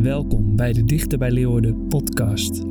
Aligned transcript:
Welkom 0.00 0.56
bij 0.56 0.72
de 0.72 0.84
Dichter 0.84 1.18
bij 1.18 1.30
Leeuwarden 1.30 1.86
podcast. 1.86 2.62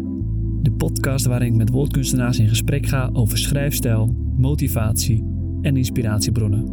De 0.61 0.71
podcast 0.77 1.25
waarin 1.25 1.47
ik 1.47 1.55
met 1.55 1.69
woordkunstenaars 1.69 2.39
in 2.39 2.47
gesprek 2.47 2.85
ga 2.85 3.09
over 3.13 3.37
schrijfstijl, 3.37 4.15
motivatie 4.37 5.23
en 5.61 5.77
inspiratiebronnen. 5.77 6.65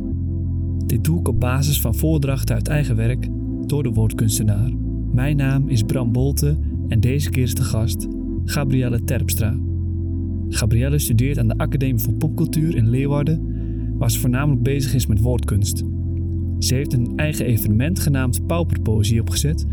Dit 0.87 1.05
doe 1.05 1.21
ik 1.21 1.29
op 1.29 1.41
basis 1.41 1.81
van 1.81 1.95
voordrachten 1.95 2.55
uit 2.55 2.69
eigen 2.69 2.97
werk 2.97 3.29
door 3.67 3.83
de 3.83 3.91
woordkunstenaar. 3.91 4.71
Mijn 5.13 5.37
naam 5.37 5.69
is 5.69 5.83
Bram 5.83 6.13
Bolte 6.13 6.57
en 6.89 7.01
deze 7.01 7.31
keer 7.31 7.43
is 7.43 7.55
de 7.55 7.63
gast 7.63 8.07
Gabrielle 8.45 9.05
Terpstra. 9.05 9.57
Gabrielle 10.49 10.99
studeert 10.99 11.39
aan 11.39 11.49
de 11.49 11.59
Academie 11.59 12.03
voor 12.03 12.15
Popcultuur 12.15 12.77
in 12.77 12.91
Leeuwarden, 12.91 13.55
waar 13.99 14.11
ze 14.11 14.21
voornamelijk 14.21 14.63
bezig 14.63 14.95
is 14.95 15.07
met 15.07 15.21
woordkunst. 15.21 15.85
Ze 16.59 16.75
heeft 16.75 16.93
een 16.93 17.13
eigen 17.17 17.47
evenement 17.47 17.99
genaamd 17.99 18.47
Pauperpoëzie 18.47 19.21
opgezet 19.21 19.67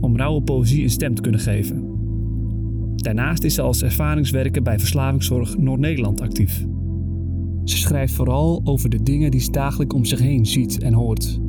om 0.00 0.16
rauwe 0.16 0.42
poëzie 0.42 0.82
een 0.82 0.90
stem 0.90 1.14
te 1.14 1.22
kunnen 1.22 1.40
geven. 1.40 1.98
Daarnaast 2.96 3.44
is 3.44 3.54
ze 3.54 3.62
als 3.62 3.82
ervaringswerker 3.82 4.62
bij 4.62 4.78
Verslavingszorg 4.78 5.58
Noord-Nederland 5.58 6.20
actief. 6.20 6.66
Ze 7.64 7.76
schrijft 7.76 8.12
vooral 8.12 8.60
over 8.64 8.88
de 8.88 9.02
dingen 9.02 9.30
die 9.30 9.40
ze 9.40 9.50
dagelijks 9.50 9.94
om 9.94 10.04
zich 10.04 10.18
heen 10.18 10.46
ziet 10.46 10.82
en 10.82 10.92
hoort. 10.92 11.40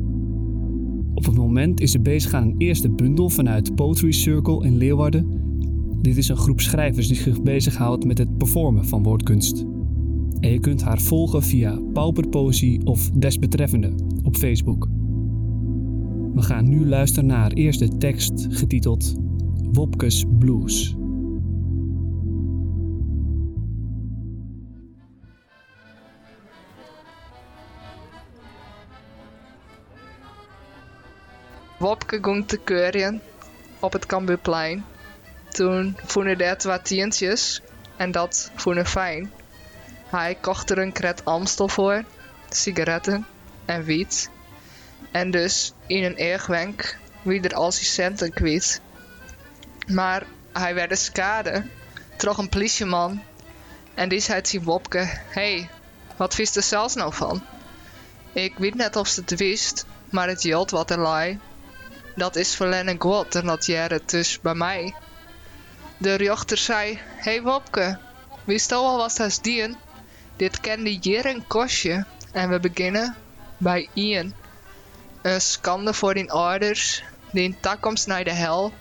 Op 1.14 1.24
het 1.24 1.36
moment 1.36 1.80
is 1.80 1.90
ze 1.90 2.00
bezig 2.00 2.32
aan 2.32 2.42
een 2.42 2.54
eerste 2.58 2.90
bundel 2.90 3.30
vanuit 3.30 3.74
Poetry 3.74 4.12
Circle 4.12 4.64
in 4.64 4.76
Leeuwarden. 4.76 5.26
Dit 6.00 6.16
is 6.16 6.28
een 6.28 6.36
groep 6.36 6.60
schrijvers 6.60 7.08
die 7.08 7.16
zich 7.16 7.42
bezighoudt 7.42 8.04
met 8.04 8.18
het 8.18 8.36
performen 8.36 8.84
van 8.84 9.02
woordkunst. 9.02 9.64
En 10.40 10.50
je 10.50 10.60
kunt 10.60 10.82
haar 10.82 11.00
volgen 11.00 11.42
via 11.42 11.80
Pauperpoëzie 11.92 12.86
of 12.86 13.10
Desbetreffende 13.10 13.94
op 14.22 14.36
Facebook. 14.36 14.88
We 16.34 16.42
gaan 16.42 16.68
nu 16.68 16.88
luisteren 16.88 17.26
naar 17.26 17.38
haar 17.38 17.52
eerste 17.52 17.96
tekst 17.98 18.46
getiteld 18.48 19.14
Wopkes 19.72 20.24
Blues. 20.38 20.96
Wopke 31.78 32.18
ging 32.22 32.46
te 32.46 32.58
keuren 32.64 33.20
op 33.80 33.92
het 33.92 34.06
Cambuurplein. 34.06 34.84
Toen 35.48 35.96
vonden 36.04 36.38
dat 36.38 36.62
wat 36.62 36.84
tientjes 36.84 37.62
en 37.96 38.10
dat 38.10 38.50
vonden 38.54 38.86
fijn. 38.86 39.30
Hij 40.06 40.34
kocht 40.40 40.70
er 40.70 40.78
een 40.78 40.92
kret 40.92 41.24
Amstel 41.24 41.68
voor, 41.68 42.04
sigaretten 42.48 43.26
en 43.64 43.84
wiet. 43.84 44.30
En 45.10 45.30
dus 45.30 45.72
in 45.86 46.04
een 46.04 46.14
eergwenk 46.14 46.98
wie 47.22 47.40
er 47.40 47.54
al 47.54 47.72
zijn 47.72 47.84
centen 47.84 48.32
kwijt. 48.32 48.80
Maar 49.86 50.26
hij 50.52 50.74
werd 50.74 50.98
skade, 50.98 51.66
trok 52.16 52.38
een 52.38 52.48
politieman. 52.48 53.22
En 53.94 54.08
die 54.08 54.20
zei 54.20 54.40
tegen 54.40 54.66
Wopke, 54.66 55.10
hey, 55.28 55.70
wat 56.16 56.36
wist 56.36 56.56
er 56.56 56.62
zelfs 56.62 56.94
nou 56.94 57.14
van? 57.14 57.42
Ik 58.32 58.58
weet 58.58 58.74
net 58.74 58.96
of 58.96 59.08
ze 59.08 59.20
het 59.20 59.38
wist, 59.38 59.86
maar 60.10 60.28
het 60.28 60.42
jelt 60.42 60.70
wat 60.70 60.90
er 60.90 61.02
lei. 61.02 61.38
Dat 62.14 62.36
is 62.36 62.54
verlennen 62.54 63.00
God 63.00 63.34
en 63.34 63.46
dat 63.46 63.66
jaren 63.66 64.00
dus 64.06 64.40
bij 64.40 64.54
mij. 64.54 64.94
De 65.96 66.14
rechter 66.14 66.56
zei, 66.56 67.00
hey 67.16 67.42
Wopke, 67.42 67.98
wist 68.44 68.72
al 68.72 68.96
wat 68.96 69.16
dat 69.16 69.38
dien? 69.42 69.76
Dit 70.36 70.60
kende 70.60 71.28
een 71.28 71.46
kostje 71.46 72.04
en 72.32 72.48
we 72.48 72.60
beginnen 72.60 73.16
bij 73.56 73.88
Ian. 73.92 74.34
Een 75.22 75.40
schande 75.40 75.94
voor 75.94 76.14
die 76.14 76.32
ouders, 76.32 77.02
die 77.30 77.42
in 77.44 77.60
takkomst 77.60 78.06
naar 78.06 78.24
de 78.24 78.32
hel. 78.32 78.72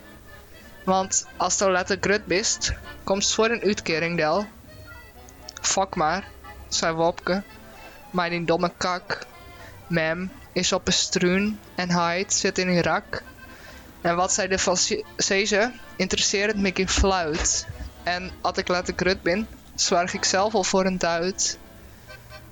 Want 0.85 1.27
als 1.37 1.57
je 1.57 1.71
letter 1.71 1.97
grut 2.01 2.25
bist, 2.25 2.73
komst 3.03 3.33
voor 3.33 3.49
een 3.49 3.63
uitkering 3.63 4.17
del. 4.17 4.45
Fuck 5.61 5.95
maar, 5.95 6.27
zei 6.67 6.93
Wopke. 6.93 7.43
Maar 8.11 8.29
die 8.29 8.45
domme 8.45 8.71
kak. 8.77 9.25
Mem 9.87 10.31
is 10.51 10.73
op 10.73 10.87
een 10.87 10.93
struun 10.93 11.59
en 11.75 11.91
Hyde 11.91 12.33
zit 12.33 12.57
in 12.57 12.69
Irak. 12.69 13.23
En 14.01 14.15
wat 14.15 14.33
zij 14.33 14.49
ervan 14.49 14.77
ze, 14.77 15.71
interesseert 15.95 16.57
me 16.57 16.87
fluit. 16.87 17.67
En 18.03 18.31
als 18.41 18.57
ik 18.57 18.67
letter 18.67 18.93
grut 18.97 19.21
ben, 19.21 19.47
zwerg 19.75 20.13
ik 20.13 20.25
zelf 20.25 20.53
al 20.53 20.63
voor 20.63 20.85
een 20.85 20.97
duit. 20.97 21.57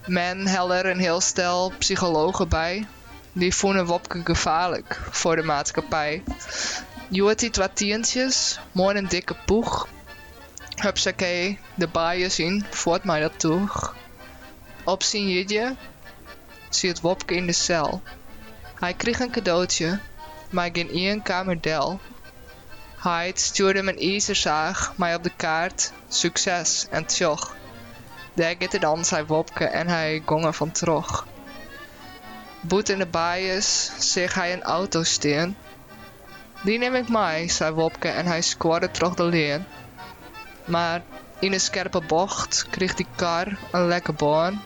Men 0.06 0.48
hel 0.48 0.74
er 0.74 0.86
een 0.86 1.00
heel 1.00 1.22
stel 1.22 1.74
psychologen 1.78 2.50
bij. 2.50 2.88
Die 3.40 3.56
vonden 3.56 3.86
Wopke 3.86 4.22
gevaarlijk 4.24 5.00
voor 5.10 5.36
de 5.36 5.44
maatschappij. 5.44 6.24
Joet 7.10 7.40
die 7.40 7.50
wat 7.54 7.76
tientjes, 7.76 8.60
mooi 8.72 8.98
een 8.98 9.08
dikke 9.08 9.36
poeg. 9.46 9.88
Hupsakee, 10.76 11.60
de 11.76 11.88
baaien 11.88 12.32
zien, 12.32 12.66
voort 12.70 13.04
mij 13.04 13.20
dat 13.20 13.40
toeg. 13.40 13.96
Op 14.84 15.04
zijn 15.04 15.30
jidje 15.30 15.76
zie 16.70 16.90
het 16.90 17.02
Wopke 17.02 17.34
in 17.36 17.46
de 17.46 17.54
cel. 17.54 18.02
Hij 18.76 18.94
kreeg 18.94 19.20
een 19.20 19.32
cadeautje, 19.32 20.00
maar 20.50 20.70
geen 20.74 20.90
één 20.90 21.22
kamerdel. 21.22 22.00
Hij 22.98 23.32
stuurde 23.36 23.80
hem 23.80 23.88
een 23.88 24.12
ijzerzaag, 24.12 24.94
maar 24.96 25.16
op 25.16 25.24
de 25.24 25.36
kaart 25.36 25.92
succes 26.08 26.88
en 26.90 27.06
tjoch. 27.06 27.56
Daar 28.34 28.56
gaat 28.60 28.82
dan, 28.82 29.06
zei 29.06 29.26
Wopke 29.26 29.66
en 29.66 29.88
hij 29.88 30.22
gongen 30.26 30.54
van 30.54 30.72
trog. 30.72 31.28
Boet 32.62 32.90
in 32.90 32.98
de 32.98 33.06
baaiers 33.06 33.92
zag 33.98 34.34
hij 34.34 34.54
een 34.54 34.64
auto 34.64 35.04
steen. 35.04 35.58
Die 36.62 36.78
neem 36.78 36.96
ik 36.96 37.10
mee, 37.10 37.50
zei 37.50 37.74
Wopke 37.74 38.08
en 38.08 38.26
hij 38.26 38.42
squatte 38.42 38.92
terug 38.92 39.14
de 39.14 39.24
leen. 39.24 39.66
Maar 40.66 41.02
in 41.40 41.54
een 41.54 41.60
scherpe 41.60 42.02
bocht 42.08 42.66
kreeg 42.70 42.94
die 42.94 43.08
kar 43.16 43.58
een 43.72 43.88
lekke 43.88 44.14
baan. 44.14 44.62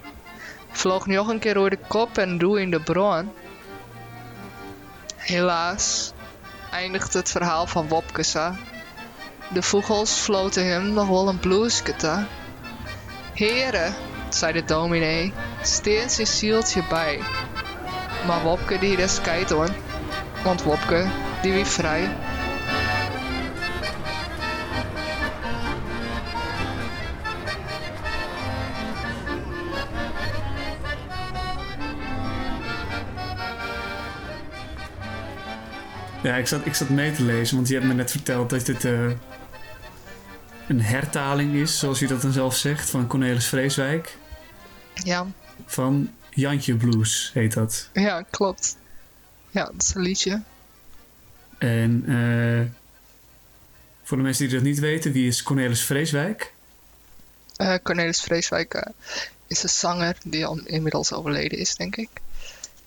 Vloog 0.72 1.06
nog 1.06 1.28
een 1.28 1.40
keer 1.40 1.54
door 1.54 1.70
de 1.70 1.80
kop 1.88 2.18
en 2.18 2.38
doe 2.38 2.62
in 2.62 2.72
de 2.72 2.82
bron. 2.82 3.32
Helaas 5.16 6.12
eindigt 6.72 7.14
het 7.14 7.30
verhaal 7.30 7.68
van 7.68 7.88
Wopke 7.88 8.54
De 9.50 9.62
vogels 9.62 10.12
floten 10.12 10.66
hem 10.66 10.94
nog 10.94 11.08
wel 11.08 11.28
een 11.28 11.40
blueskete. 11.40 12.26
Heren, 13.34 13.96
zei 14.30 14.54
de 14.54 14.66
dominee, 14.66 15.34
steeds 15.62 16.18
een 16.18 16.28
zieltje 16.28 16.84
bij. 16.90 17.20
Maar 18.28 18.42
Wopke 18.44 18.80
die 18.80 18.98
is 18.98 19.22
kwijt 19.22 19.50
hoor. 19.50 19.70
Want 20.44 20.64
Wopke, 20.64 21.06
die 21.42 21.54
wie 21.54 21.66
vrij. 21.66 22.10
Ja, 36.24 36.36
ik 36.36 36.48
zat, 36.48 36.66
ik 36.66 36.76
zat 36.76 36.90
mee 36.90 37.12
te 37.12 37.24
lezen, 37.24 37.56
want 37.56 37.68
je 37.68 37.74
hebt 37.74 37.86
me 37.86 37.94
net 37.94 38.12
verteld 38.12 38.50
dat 38.50 38.66
dit 38.66 38.84
uh, 38.84 39.12
een 40.68 40.82
hertaling 40.82 41.54
is, 41.54 41.80
zoals 41.80 42.00
je 42.00 42.08
dat 42.08 42.22
dan 42.22 42.32
zelf 42.32 42.56
zegt, 42.56 42.90
van 42.90 43.08
Cornelis 43.08 43.48
Vreeswijk. 43.48 44.18
Ja. 44.94 45.26
Van 45.66 46.10
Jantje 46.36 46.76
Blues 46.76 47.32
heet 47.34 47.54
dat. 47.54 47.90
Ja, 47.94 48.22
klopt. 48.30 48.78
Ja, 49.52 49.66
dat 49.66 49.82
is 49.82 49.94
een 49.96 50.02
liedje. 50.02 50.42
En 51.58 52.04
uh, 52.12 52.62
voor 54.04 54.18
de 54.18 54.24
mensen 54.24 54.46
die 54.48 54.56
dat 54.56 54.64
niet 54.64 54.80
weten, 54.80 55.12
wie 55.12 55.28
is 55.28 55.44
Cornelis 55.44 55.84
Vreeswijk? 55.84 56.54
Uh, 57.58 57.76
Cornelis 57.84 58.22
Vreeswijk 58.22 58.74
uh, 58.74 58.82
is 59.48 59.64
een 59.64 59.70
zanger 59.70 60.18
die 60.24 60.46
al 60.46 60.60
inmiddels 60.66 61.14
overleden 61.14 61.58
is, 61.58 61.76
denk 61.76 61.96
ik. 61.96 62.10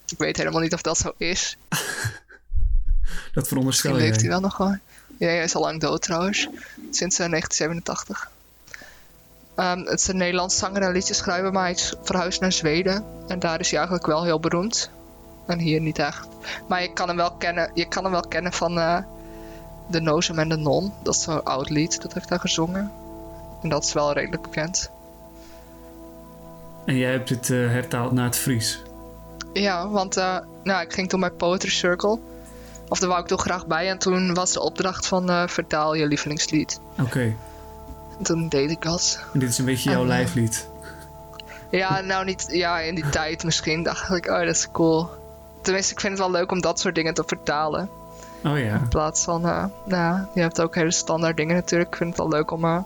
Ik 0.07 0.19
weet 0.19 0.37
helemaal 0.37 0.61
niet 0.61 0.75
of 0.75 0.83
dat 0.83 0.99
zo 0.99 1.15
is. 1.17 1.57
dat 3.33 3.49
veronderstel 3.49 3.97
je. 3.97 4.03
leeft 4.03 4.21
hij 4.21 4.29
wel 4.29 4.41
nog 4.41 4.55
gewoon. 4.55 4.81
Ja, 5.19 5.27
hij 5.27 5.43
is 5.43 5.55
al 5.55 5.63
lang 5.63 5.81
dood 5.81 6.03
trouwens. 6.03 6.49
Sinds 6.91 7.17
1987. 7.17 8.31
Um, 9.57 9.87
het 9.87 10.01
is 10.01 10.09
een 10.09 10.17
Nederlands 10.17 10.59
zanger 10.59 10.83
en 10.83 10.93
liedjeschrijver, 10.93 11.53
maar 11.53 11.63
hij 11.63 11.73
is 11.73 11.95
verhuisd 12.03 12.41
naar 12.41 12.53
Zweden. 12.53 13.05
En 13.27 13.39
daar 13.39 13.61
is 13.61 13.69
hij 13.69 13.79
eigenlijk 13.79 14.09
wel 14.09 14.25
heel 14.25 14.41
beroemd. 14.41 14.91
En 15.47 15.59
hier 15.59 15.81
niet 15.81 15.99
echt. 15.99 16.29
Maar 16.69 16.83
je 16.83 16.93
kan 16.93 17.09
hem 17.09 17.17
wel 17.17 17.33
kennen, 17.33 17.71
je 17.75 17.89
kan 17.89 18.03
hem 18.03 18.13
wel 18.13 18.29
kennen 18.29 18.53
van 18.53 18.79
uh, 18.79 18.99
De 19.87 20.01
Nozem 20.01 20.39
en 20.39 20.49
de 20.49 20.57
Non. 20.57 20.93
Dat 21.03 21.15
is 21.15 21.23
zo'n 21.23 21.45
oud 21.45 21.71
lied, 21.71 22.03
dat 22.03 22.15
heeft 22.15 22.29
hij 22.29 22.39
gezongen. 22.39 22.93
En 23.63 23.69
dat 23.69 23.85
is 23.85 23.93
wel 23.93 24.13
redelijk 24.13 24.43
bekend. 24.43 24.91
En 26.85 26.97
jij 26.97 27.11
hebt 27.11 27.29
het 27.29 27.49
uh, 27.49 27.71
hertaald 27.71 28.13
naar 28.13 28.25
het 28.25 28.37
Fries? 28.37 28.83
Ja, 29.53 29.89
want 29.89 30.17
uh, 30.17 30.39
nou, 30.63 30.83
ik 30.83 30.93
ging 30.93 31.09
toen 31.09 31.21
bij 31.21 31.31
Poetry 31.31 31.71
Circle. 31.71 32.19
Of 32.89 32.99
daar 32.99 33.09
wou 33.09 33.21
ik 33.21 33.27
toch 33.27 33.41
graag 33.41 33.67
bij. 33.67 33.89
En 33.89 33.99
toen 33.99 34.35
was 34.35 34.53
de 34.53 34.61
opdracht 34.61 35.07
van 35.07 35.49
vertaal 35.49 35.95
je 35.95 36.07
lievelingslied. 36.07 36.81
Oké 37.01 37.35
toen 38.23 38.49
deed 38.49 38.71
ik 38.71 38.83
dat. 38.83 39.21
En 39.33 39.39
dit 39.39 39.49
is 39.49 39.59
een 39.59 39.65
beetje 39.65 39.91
jouw 39.91 40.03
uh, 40.03 40.09
lijflied? 40.09 40.69
Ja, 41.71 42.01
nou 42.01 42.25
niet... 42.25 42.47
Ja, 42.49 42.79
in 42.79 42.95
die 42.95 43.09
tijd 43.09 43.45
misschien 43.45 43.83
dacht 43.83 44.11
ik, 44.11 44.27
oh, 44.27 44.39
dat 44.39 44.49
is 44.49 44.69
cool. 44.73 45.09
Tenminste, 45.63 45.93
ik 45.93 46.01
vind 46.01 46.13
het 46.13 46.23
wel 46.23 46.31
leuk 46.31 46.51
om 46.51 46.61
dat 46.61 46.81
soort 46.81 46.95
dingen 46.95 47.15
te 47.15 47.23
vertalen. 47.27 47.89
Oh 48.45 48.59
ja. 48.59 48.75
In 48.75 48.89
plaats 48.89 49.25
van, 49.25 49.47
eh, 49.47 49.65
nou, 49.85 50.21
je 50.35 50.41
hebt 50.41 50.61
ook 50.61 50.75
hele 50.75 50.91
standaard 50.91 51.37
dingen 51.37 51.55
natuurlijk. 51.55 51.91
Ik 51.91 51.97
vind 51.97 52.09
het 52.09 52.19
wel 52.19 52.29
leuk 52.29 52.51
om 52.51 52.65
eh, 52.65 52.79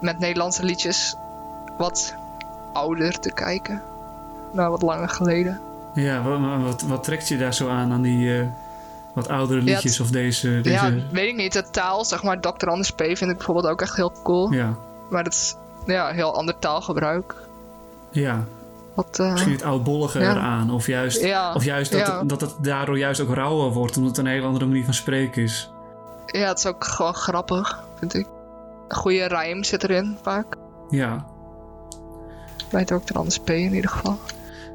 met 0.00 0.18
Nederlandse 0.18 0.64
liedjes 0.64 1.16
wat 1.78 2.14
ouder 2.72 3.18
te 3.18 3.32
kijken. 3.32 3.82
Nou, 4.52 4.70
wat 4.70 4.82
langer 4.82 5.08
geleden. 5.08 5.60
Ja, 5.94 6.22
wat, 6.22 6.62
wat, 6.62 6.82
wat 6.82 7.04
trekt 7.04 7.28
je 7.28 7.38
daar 7.38 7.54
zo 7.54 7.68
aan, 7.68 7.92
aan 7.92 8.02
die 8.02 8.40
eh, 8.40 8.46
wat 9.14 9.28
oudere 9.28 9.60
liedjes 9.60 10.00
of 10.00 10.10
deze... 10.10 10.60
deze... 10.60 10.70
Ja, 10.86 10.92
weet 11.12 11.28
ik 11.28 11.36
niet. 11.36 11.52
De 11.52 11.70
taal, 11.70 12.04
zeg 12.04 12.22
maar, 12.22 12.40
Dr. 12.40 12.66
Anders 12.68 12.90
P 12.90 13.00
vind 13.02 13.20
ik 13.20 13.36
bijvoorbeeld 13.36 13.66
ook 13.66 13.80
echt 13.82 13.96
heel 13.96 14.12
cool. 14.22 14.52
ja. 14.52 14.76
Maar 15.10 15.24
dat 15.24 15.32
is 15.32 15.54
ja, 15.86 16.08
heel 16.12 16.34
ander 16.34 16.58
taalgebruik. 16.58 17.34
ja. 18.10 18.44
Wat, 18.94 19.18
eh, 19.18 19.30
Misschien 19.30 19.52
het 19.52 19.62
oudbollige 19.62 20.18
Ja. 20.20 20.30
eraan. 20.30 20.70
Of 20.70 20.86
juist, 20.86 21.20
ja, 21.22 21.54
of 21.54 21.64
juist 21.64 21.92
dat, 21.92 22.06
het, 22.06 22.28
dat 22.28 22.40
het 22.40 22.54
daardoor 22.60 22.98
juist 22.98 23.20
ook 23.20 23.34
rauwer 23.34 23.70
wordt, 23.72 23.96
omdat 23.96 24.16
het 24.16 24.26
een 24.26 24.32
hele 24.32 24.46
andere 24.46 24.66
manier 24.66 24.84
van 24.84 24.94
spreken 24.94 25.42
is. 25.42 25.70
ja, 26.26 26.48
het 26.48 26.58
is 26.58 26.66
ook 26.66 26.84
gewoon 26.84 27.14
grappig, 27.14 27.78
vind 27.98 28.14
ik. 28.14 28.26
Een 28.88 28.96
goede 28.96 29.24
rijm 29.26 29.64
zit 29.64 29.82
erin, 29.82 30.18
vaak. 30.22 30.56
Ja. 30.90 31.24
Bij 32.70 32.84
Dr. 32.84 32.96
Anders 33.12 33.38
P 33.38 33.50
in 33.50 33.74
ieder 33.74 33.90
geval. 33.90 34.18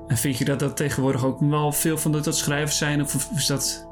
En 0.07 0.17
vind 0.17 0.37
je 0.37 0.45
dat 0.45 0.59
dat 0.59 0.75
tegenwoordig 0.77 1.23
ook 1.25 1.39
wel 1.39 1.71
veel 1.71 1.97
van 1.97 2.11
dat, 2.11 2.23
dat 2.23 2.37
schrijvers 2.37 2.77
zijn? 2.77 3.01
Of 3.01 3.29
is 3.35 3.45
dat 3.45 3.87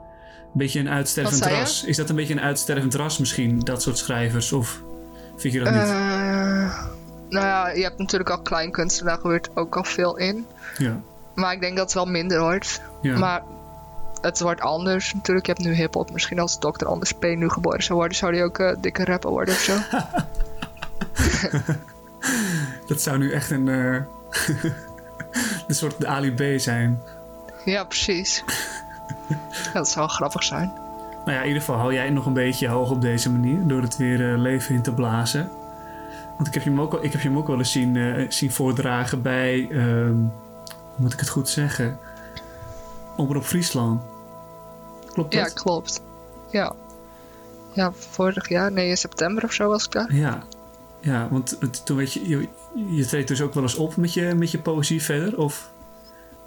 beetje 0.54 0.80
een 0.80 0.90
uitstervend 0.90 1.46
ras? 1.46 1.84
Is 1.84 1.98
dat 1.98 2.10
een 2.10 2.16
beetje 2.16 2.34
een 2.34 2.42
uitstervend 2.42 2.94
ras 2.94 3.18
misschien, 3.18 3.60
dat 3.60 3.82
soort 3.82 3.98
schrijvers? 3.98 4.52
Of 4.52 4.82
vind 5.38 5.54
je 5.54 5.60
dat 5.60 5.74
niet? 5.74 5.82
Eh, 5.82 6.86
nou 7.30 7.46
ja, 7.46 7.70
je 7.70 7.84
hebt 7.84 7.98
natuurlijk 7.98 8.30
al 8.30 8.42
kleinkunst, 8.42 9.04
daar 9.04 9.18
gebeurt 9.18 9.50
ook 9.54 9.78
al 9.78 9.84
veel 9.84 10.18
in. 10.18 10.46
ja. 10.78 11.02
Maar 11.36 11.54
ik 11.54 11.62
denk 11.62 11.76
dat 11.76 11.86
het 11.86 11.94
wel 11.94 12.06
minder 12.06 12.40
wordt. 12.40 12.82
Ja. 13.02 13.18
Maar 13.18 13.44
het 14.22 14.40
wordt 14.40 14.62
anders 14.62 15.14
natuurlijk. 15.14 15.46
Je 15.46 15.52
hebt 15.52 15.66
nu 15.66 15.74
hip-hop. 15.74 16.12
Misschien 16.12 16.40
als 16.40 16.60
Dr. 16.60 16.86
Anders 16.86 17.12
P 17.12 17.24
nu 17.24 17.50
geboren 17.50 17.84
zou 17.84 17.98
worden, 17.98 18.18
zou 18.18 18.34
hij 18.34 18.44
ook 18.44 18.60
eh, 18.60 18.76
dikke 18.82 19.06
rapper 19.06 19.30
worden 19.30 19.54
of 19.54 19.60
zo. 19.60 19.78
Dat 22.88 23.02
zou 23.02 23.18
nu 23.18 23.32
echt 23.32 23.52
een, 23.52 23.68
eh 23.68 24.02
een 25.68 25.76
soort 25.76 26.06
Ali 26.06 26.32
B 26.32 26.60
zijn. 26.60 27.02
ja, 27.66 27.84
precies. 27.84 28.44
Ja, 29.28 29.38
dat 29.74 29.90
zou 29.90 30.10
grappig 30.10 30.44
zijn. 30.44 30.72
Nou 31.26 31.32
ja, 31.38 31.42
in 31.42 31.48
ieder 31.48 31.62
geval 31.62 31.78
hou 31.80 31.94
jij 31.94 32.10
nog 32.10 32.26
een 32.26 32.34
beetje 32.34 32.68
hoog 32.68 32.90
op 32.92 33.02
deze 33.02 33.32
manier. 33.32 33.68
Door 33.68 33.82
het 33.82 33.98
weer 33.98 34.34
eh, 34.34 34.40
leven 34.40 34.76
in 34.76 34.82
te 34.82 34.94
blazen. 34.94 35.50
Want 36.36 36.48
ik 36.48 36.54
heb 36.54 36.64
je 36.64 36.70
hem 36.70 36.82
ook, 36.82 36.92
wel- 36.92 37.04
ik 37.04 37.12
heb 37.12 37.22
je 37.22 37.28
hem 37.28 37.38
ook 37.38 37.48
wel 37.48 37.58
eens 37.58 37.72
zien, 37.72 37.98
eh, 37.98 38.26
zien 38.30 38.52
voordragen 38.52 39.22
bij... 39.22 39.68
ehm, 39.72 40.08
hoe 40.68 40.96
moet 40.96 41.14
ik 41.14 41.20
het 41.20 41.30
goed 41.30 41.50
zeggen? 41.50 41.98
Omroep 43.18 43.44
Friesland. 43.44 44.02
Klopt 45.14 45.34
Ja, 45.34 45.44
dat? 45.44 45.54
klopt. 45.54 46.02
Ja. 46.52 46.74
Ja, 47.72 47.92
vorig 47.94 48.50
jaar, 48.50 48.72
nee, 48.72 48.90
in 48.90 48.98
september 48.98 49.44
of 49.44 49.52
zo 49.54 49.68
was 49.70 49.86
ik 49.86 49.92
daar. 49.92 50.14
Ja. 50.16 50.44
Ja, 51.00 51.28
want 51.32 51.58
toen 51.86 51.98
weet 51.98 52.14
je, 52.14 52.28
je... 52.28 52.48
Je 52.90 53.06
treedt 53.06 53.28
dus 53.28 53.42
ook 53.42 53.54
wel 53.54 53.64
eens 53.64 53.76
op 53.76 53.96
met 53.96 54.14
je, 54.14 54.34
met 54.36 54.52
je 54.52 54.58
poëzie 54.60 55.04
verder? 55.04 55.38
Of 55.38 55.70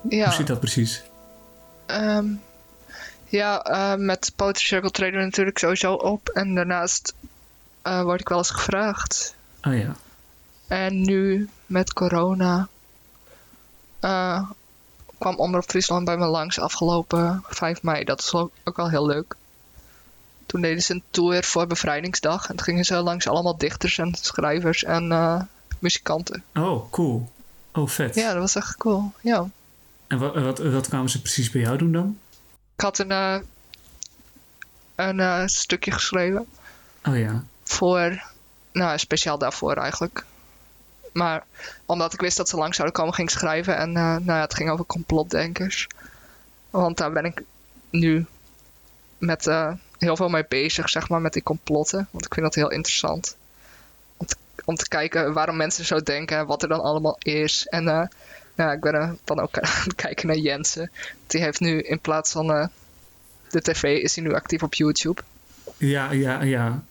Ja, 0.09 0.25
hoe 0.25 0.35
zit 0.35 0.47
dat 0.47 0.61
precies? 0.61 1.05
ehm, 1.87 2.27
ja 3.29 3.63
eh, 3.63 3.99
met 3.99 4.33
Poetry 4.37 4.65
Circle 4.65 4.91
treden 4.91 5.19
we 5.19 5.25
natuurlijk 5.25 5.59
sowieso 5.59 5.93
op. 5.93 6.29
En 6.29 6.55
daarnaast 6.55 7.15
eh, 7.83 8.03
word 8.03 8.21
ik 8.21 8.29
wel 8.29 8.39
eens 8.39 8.51
gevraagd. 8.51 9.35
Ah 9.61 9.79
ja. 9.79 9.97
En 10.67 11.01
nu 11.01 11.49
met 11.67 11.93
corona 11.93 12.69
eh, 14.01 14.51
kwam 15.19 15.37
Omroep 15.37 15.69
Friesland 15.69 16.05
bij 16.05 16.17
me 16.17 16.27
langs 16.27 16.59
afgelopen 16.59 17.43
5 17.47 17.83
mei. 17.83 18.05
Dat 18.05 18.19
is 18.21 18.35
ook 18.35 18.77
wel 18.77 18.91
heel 18.91 19.07
leuk. 19.07 19.37
Toen 20.47 20.61
deden 20.61 20.83
ze 20.83 20.93
een 20.93 21.03
tour 21.11 21.45
voor 21.45 21.67
Bevrijdingsdag. 21.67 22.49
En 22.49 22.57
toen 22.57 22.65
gingen 22.65 22.85
ze 22.85 22.97
langs 22.97 23.29
allemaal 23.29 23.57
dichters 23.59 23.99
en 23.99 24.15
schrijvers 24.21 24.85
en 24.85 25.49
muzikanten. 25.79 26.45
Oh, 26.55 26.91
cool. 26.91 27.31
Oh, 27.73 27.89
vet. 27.89 28.15
Ja, 28.15 28.33
dat 28.33 28.41
was 28.41 28.55
echt 28.55 28.77
cool. 28.77 29.13
Ja. 29.21 29.49
En 30.07 30.19
wat, 30.19 30.35
wat, 30.35 30.59
wat 30.59 30.89
kwamen 30.89 31.11
ze 31.11 31.21
precies 31.21 31.51
bij 31.51 31.61
jou 31.61 31.79
doen 31.79 31.93
dan? 31.93 32.19
Ik 32.77 32.83
had 32.83 32.99
een, 32.99 33.11
eh, 33.11 33.39
een 34.95 35.21
eh, 35.21 35.43
stukje 35.47 35.91
geschreven 35.91 36.47
Oh 37.05 37.19
ja. 37.19 37.45
voor, 37.63 38.23
nou 38.73 38.99
speciaal 38.99 39.39
daarvoor 39.39 39.77
eigenlijk. 39.77 40.25
Maar 41.13 41.45
omdat 41.87 42.13
ik 42.13 42.21
wist 42.21 42.37
dat 42.37 42.49
ze 42.49 42.57
langs 42.57 42.77
zouden 42.77 42.97
komen, 42.97 43.15
ging 43.15 43.31
ik 43.31 43.37
schrijven. 43.39 43.77
En 43.77 43.89
eh, 43.89 44.03
nou 44.03 44.25
ja, 44.25 44.41
het 44.41 44.55
ging 44.55 44.71
over 44.71 44.85
complotdenkers. 44.85 45.87
Want 46.71 46.97
daar 46.97 47.13
ben 47.13 47.25
ik 47.25 47.43
nu 47.91 48.27
met 49.19 49.49
heel 49.99 50.17
veel 50.17 50.29
mee 50.29 50.45
bezig, 50.49 50.89
zeg 50.89 51.09
maar, 51.09 51.21
met 51.21 51.33
die 51.33 51.43
complotten. 51.43 52.09
Want 52.11 52.25
ik 52.25 52.35
vind 52.35 52.47
dat 52.47 52.55
heel 52.55 52.71
interessant. 52.71 53.37
Om 54.17 54.27
te, 54.27 54.37
om 54.65 54.75
te 54.75 54.89
kijken 54.89 55.33
waarom 55.33 55.57
mensen 55.57 55.85
zo 55.85 56.03
denken, 56.03 56.47
wat 56.47 56.63
er 56.63 56.69
dan 56.69 56.81
allemaal 56.81 57.17
is. 57.19 57.67
En 57.67 57.89
eh, 57.89 58.07
nou, 58.57 58.73
ik 58.73 58.81
ben 58.81 58.95
eh, 58.95 59.11
dan 59.25 59.41
ook 59.41 59.59
aan 59.61 59.71
het 59.85 59.95
kijken 59.95 60.27
naar 60.27 60.37
Jensen. 60.37 60.91
Die 61.27 61.43
heeft 61.43 61.61
nu 61.61 61.81
in 61.81 62.01
plaats 62.01 62.33
van 62.33 62.53
eh, 62.53 62.67
de 63.51 63.63
tv, 63.63 63.83
is 64.03 64.15
hij 64.15 64.25
nu 64.25 64.35
actief 64.35 64.63
op 64.63 64.75
YouTube. 64.75 65.23
Ja, 65.77 66.13
ja, 66.13 66.43
ja. 66.43 66.85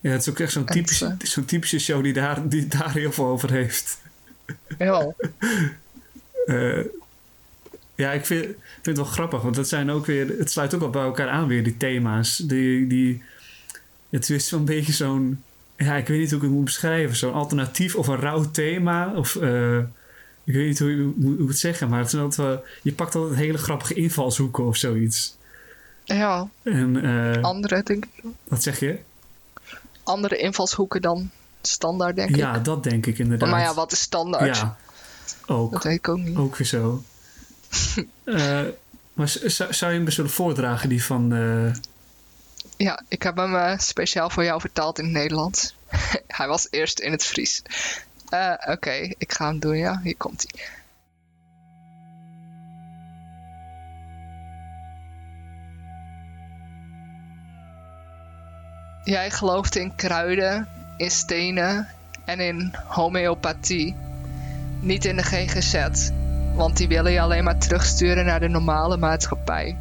Ja, 0.00 0.10
het 0.10 0.20
is 0.20 0.28
ook 0.28 0.38
echt 0.38 0.52
zo'n 0.52 0.64
typische, 0.64 1.16
zo'n 1.18 1.44
typische 1.44 1.78
show 1.78 2.02
die 2.02 2.12
daar, 2.12 2.48
die 2.48 2.66
daar 2.66 2.92
heel 2.92 3.12
veel 3.12 3.26
over 3.26 3.50
heeft. 3.50 3.98
Ja. 4.78 5.06
Eh, 6.46 6.84
ja, 7.94 8.12
ik 8.12 8.26
vind, 8.26 8.44
vind 8.44 8.56
het 8.82 8.96
wel 8.96 9.04
grappig, 9.04 9.42
want 9.42 9.54
dat 9.54 9.68
zijn 9.68 9.90
ook 9.90 10.06
weer, 10.06 10.28
het 10.38 10.50
sluit 10.50 10.74
ook 10.74 10.80
wel 10.80 10.90
bij 10.90 11.02
elkaar 11.02 11.28
aan 11.28 11.46
weer, 11.46 11.64
die 11.64 11.76
thema's. 11.76 12.36
Die, 12.36 12.86
die, 12.86 13.22
het 14.10 14.30
is 14.30 14.48
zo'n 14.48 14.64
beetje 14.64 14.92
zo'n, 14.92 15.42
ja, 15.76 15.96
ik 15.96 16.06
weet 16.06 16.18
niet 16.18 16.28
hoe 16.28 16.38
ik 16.38 16.44
het 16.44 16.52
moet 16.52 16.64
beschrijven, 16.64 17.16
zo'n 17.16 17.32
alternatief 17.32 17.94
of 17.94 18.06
een 18.06 18.20
rauw 18.20 18.50
thema. 18.50 19.12
Of, 19.14 19.36
eh, 19.36 19.78
ik 20.44 20.54
weet 20.54 20.66
niet 20.66 20.78
hoe, 20.78 20.92
hoe, 20.92 21.12
hoe 21.34 21.42
ik 21.42 21.48
het 21.48 21.58
zeggen, 21.58 21.88
maar 21.88 21.98
het 21.98 22.12
is 22.12 22.14
altijd 22.20 22.48
wel, 22.48 22.64
je 22.82 22.92
pakt 22.92 23.14
altijd 23.14 23.38
hele 23.38 23.58
grappige 23.58 23.94
invalshoeken 23.94 24.64
of 24.66 24.76
zoiets. 24.76 25.36
ja, 26.04 26.48
En, 26.62 27.04
eh, 27.36 27.42
andere, 27.42 27.82
denk 27.82 28.04
ik. 28.04 28.22
wat 28.48 28.62
zeg 28.62 28.80
je? 28.80 28.98
andere 30.04 30.36
invalshoeken 30.36 31.02
dan 31.02 31.30
standaard, 31.62 32.16
denk 32.16 32.36
Ja, 32.36 32.54
ik. 32.54 32.64
dat 32.64 32.82
denk 32.84 33.06
ik 33.06 33.18
inderdaad. 33.18 33.50
Maar 33.50 33.60
ja, 33.60 33.74
wat 33.74 33.92
is 33.92 34.00
standaard? 34.00 34.56
Ja, 34.56 34.76
ook. 35.46 35.72
Dat 35.72 35.82
weet 35.84 35.96
ik 35.96 36.08
ook 36.08 36.18
niet. 36.18 36.36
Ook 36.36 36.56
weer 36.56 36.66
zo. 36.66 37.02
Eh, 38.24 38.60
maar 39.12 39.28
zou, 39.28 39.72
zou 39.74 39.90
je 39.90 39.96
hem 39.96 40.04
best 40.04 40.16
willen 40.16 40.32
voordragen, 40.32 40.88
die 40.88 41.04
van... 41.04 41.32
eh, 41.32 41.72
Ja, 42.76 43.02
ik 43.08 43.22
heb 43.22 43.36
hem 43.36 43.78
speciaal 43.78 44.30
voor 44.30 44.44
jou 44.44 44.60
vertaald 44.60 44.98
in 44.98 45.04
het 45.04 45.12
Nederlands. 45.14 45.74
hij 46.26 46.46
was 46.48 46.66
eerst 46.70 46.98
in 47.00 47.12
het 47.12 47.24
Fries. 47.24 47.62
Eh, 48.32 48.52
Oké, 48.66 48.90
ik 49.18 49.32
ga 49.32 49.46
hem 49.46 49.58
doen, 49.58 49.76
ja. 49.76 50.00
Hier 50.02 50.16
komt 50.16 50.44
hij. 50.46 50.64
Jij 59.04 59.30
gelooft 59.30 59.76
in 59.76 59.94
kruiden, 59.94 60.68
in 60.96 61.10
stenen 61.10 61.88
en 62.24 62.40
in 62.40 62.74
homeopathie. 62.86 63.96
Niet 64.80 65.04
in 65.04 65.16
de 65.16 65.22
GGZ, 65.22 66.10
want 66.54 66.76
die 66.76 66.88
willen 66.88 67.12
je 67.12 67.20
alleen 67.20 67.44
maar 67.44 67.58
terugsturen 67.58 68.24
naar 68.24 68.40
de 68.40 68.48
normale 68.48 68.96
maatschappij. 68.96 69.76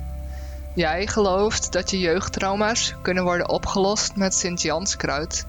Jij 0.76 1.08
gelooft 1.08 1.72
dat 1.72 1.90
je 1.90 2.00
jeugdtrauma's 2.00 2.96
kunnen 3.02 3.24
worden 3.24 3.50
opgelost 3.50 4.16
met 4.16 4.34
Sint-Janskruid. 4.34 5.46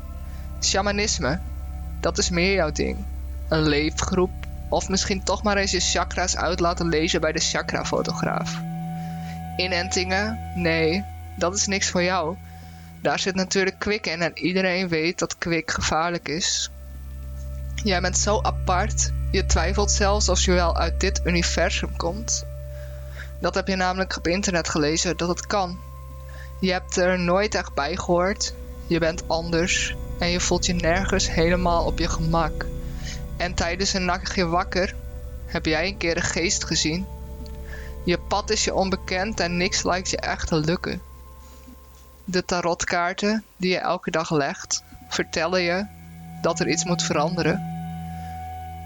Shamanisme, 0.61 1.41
dat 2.03 2.19
is 2.19 2.31
meer 2.31 2.55
jouw 2.55 2.73
ding. 2.73 3.05
Een 3.49 3.69
leefgroep, 3.69 4.31
of 4.69 4.89
misschien 4.89 5.23
toch 5.23 5.43
maar 5.43 5.57
eens 5.57 5.71
je 5.71 5.81
chakra's 5.81 6.37
uit 6.37 6.61
laten 6.61 6.89
lezen 6.89 7.21
bij 7.21 7.33
de 7.33 7.41
chakrafotograaf. 7.41 8.61
Inentingen? 9.57 10.39
Nee, 10.55 11.05
dat 11.37 11.55
is 11.55 11.67
niks 11.67 11.89
voor 11.89 12.03
jou. 12.03 12.37
Daar 13.03 13.19
zit 13.19 13.35
natuurlijk 13.35 13.79
kwik 13.79 14.07
in 14.07 14.23
en 14.23 14.39
iedereen 14.39 14.89
weet 14.89 15.19
dat 15.19 15.39
kwik 15.39 15.71
gevaarlijk 15.71 16.29
is. 16.29 16.71
Jij 17.75 18.01
bent 18.01 18.19
zo 18.19 18.41
apart, 18.43 19.13
je 19.31 19.47
twijfelt 19.47 19.91
zelfs 19.91 20.29
of 20.29 20.41
je 20.41 20.53
wel 20.53 20.77
uit 20.77 21.01
dit 21.01 21.21
universum 21.25 21.97
komt. 21.97 22.45
Dat 23.41 23.55
heb 23.55 23.69
je 23.69 23.77
namelijk 23.77 24.17
op 24.17 24.27
internet 24.27 24.69
gelezen 24.69 25.17
dat 25.17 25.29
het 25.29 25.47
kan. 25.47 25.79
Je 26.61 26.73
hebt 26.73 26.97
er 26.97 27.19
nooit 27.19 27.55
echt 27.55 27.75
bij 27.75 27.97
gehoord. 27.97 28.55
Je 28.87 28.99
bent 28.99 29.29
anders 29.29 29.97
en 30.19 30.29
je 30.29 30.41
voelt 30.41 30.67
je 30.67 30.75
nergens 30.75 31.31
helemaal 31.31 31.85
op 31.85 31.99
je 31.99 32.09
gemak. 32.09 32.67
En 33.37 33.55
tijdens 33.55 33.93
een 33.93 34.05
nachtje 34.05 34.47
wakker 34.47 34.95
heb 35.47 35.67
jij 35.67 35.87
een 35.87 35.97
keer 35.97 36.17
een 36.17 36.23
geest 36.23 36.65
gezien. 36.65 37.07
Je 38.05 38.19
pad 38.19 38.51
is 38.51 38.65
je 38.65 38.75
onbekend 38.75 39.41
en 39.41 39.57
niks 39.57 39.83
lijkt 39.83 40.11
je 40.11 40.17
echt 40.17 40.47
te 40.49 40.57
lukken. 40.57 41.03
De 42.25 42.45
tarotkaarten 42.45 43.45
die 43.57 43.71
je 43.71 43.79
elke 43.79 44.11
dag 44.11 44.31
legt, 44.31 44.83
vertellen 45.09 45.63
je 45.63 45.87
dat 46.43 46.61
er 46.61 46.69
iets 46.69 46.85
moet 46.85 47.03
veranderen. 47.03 47.71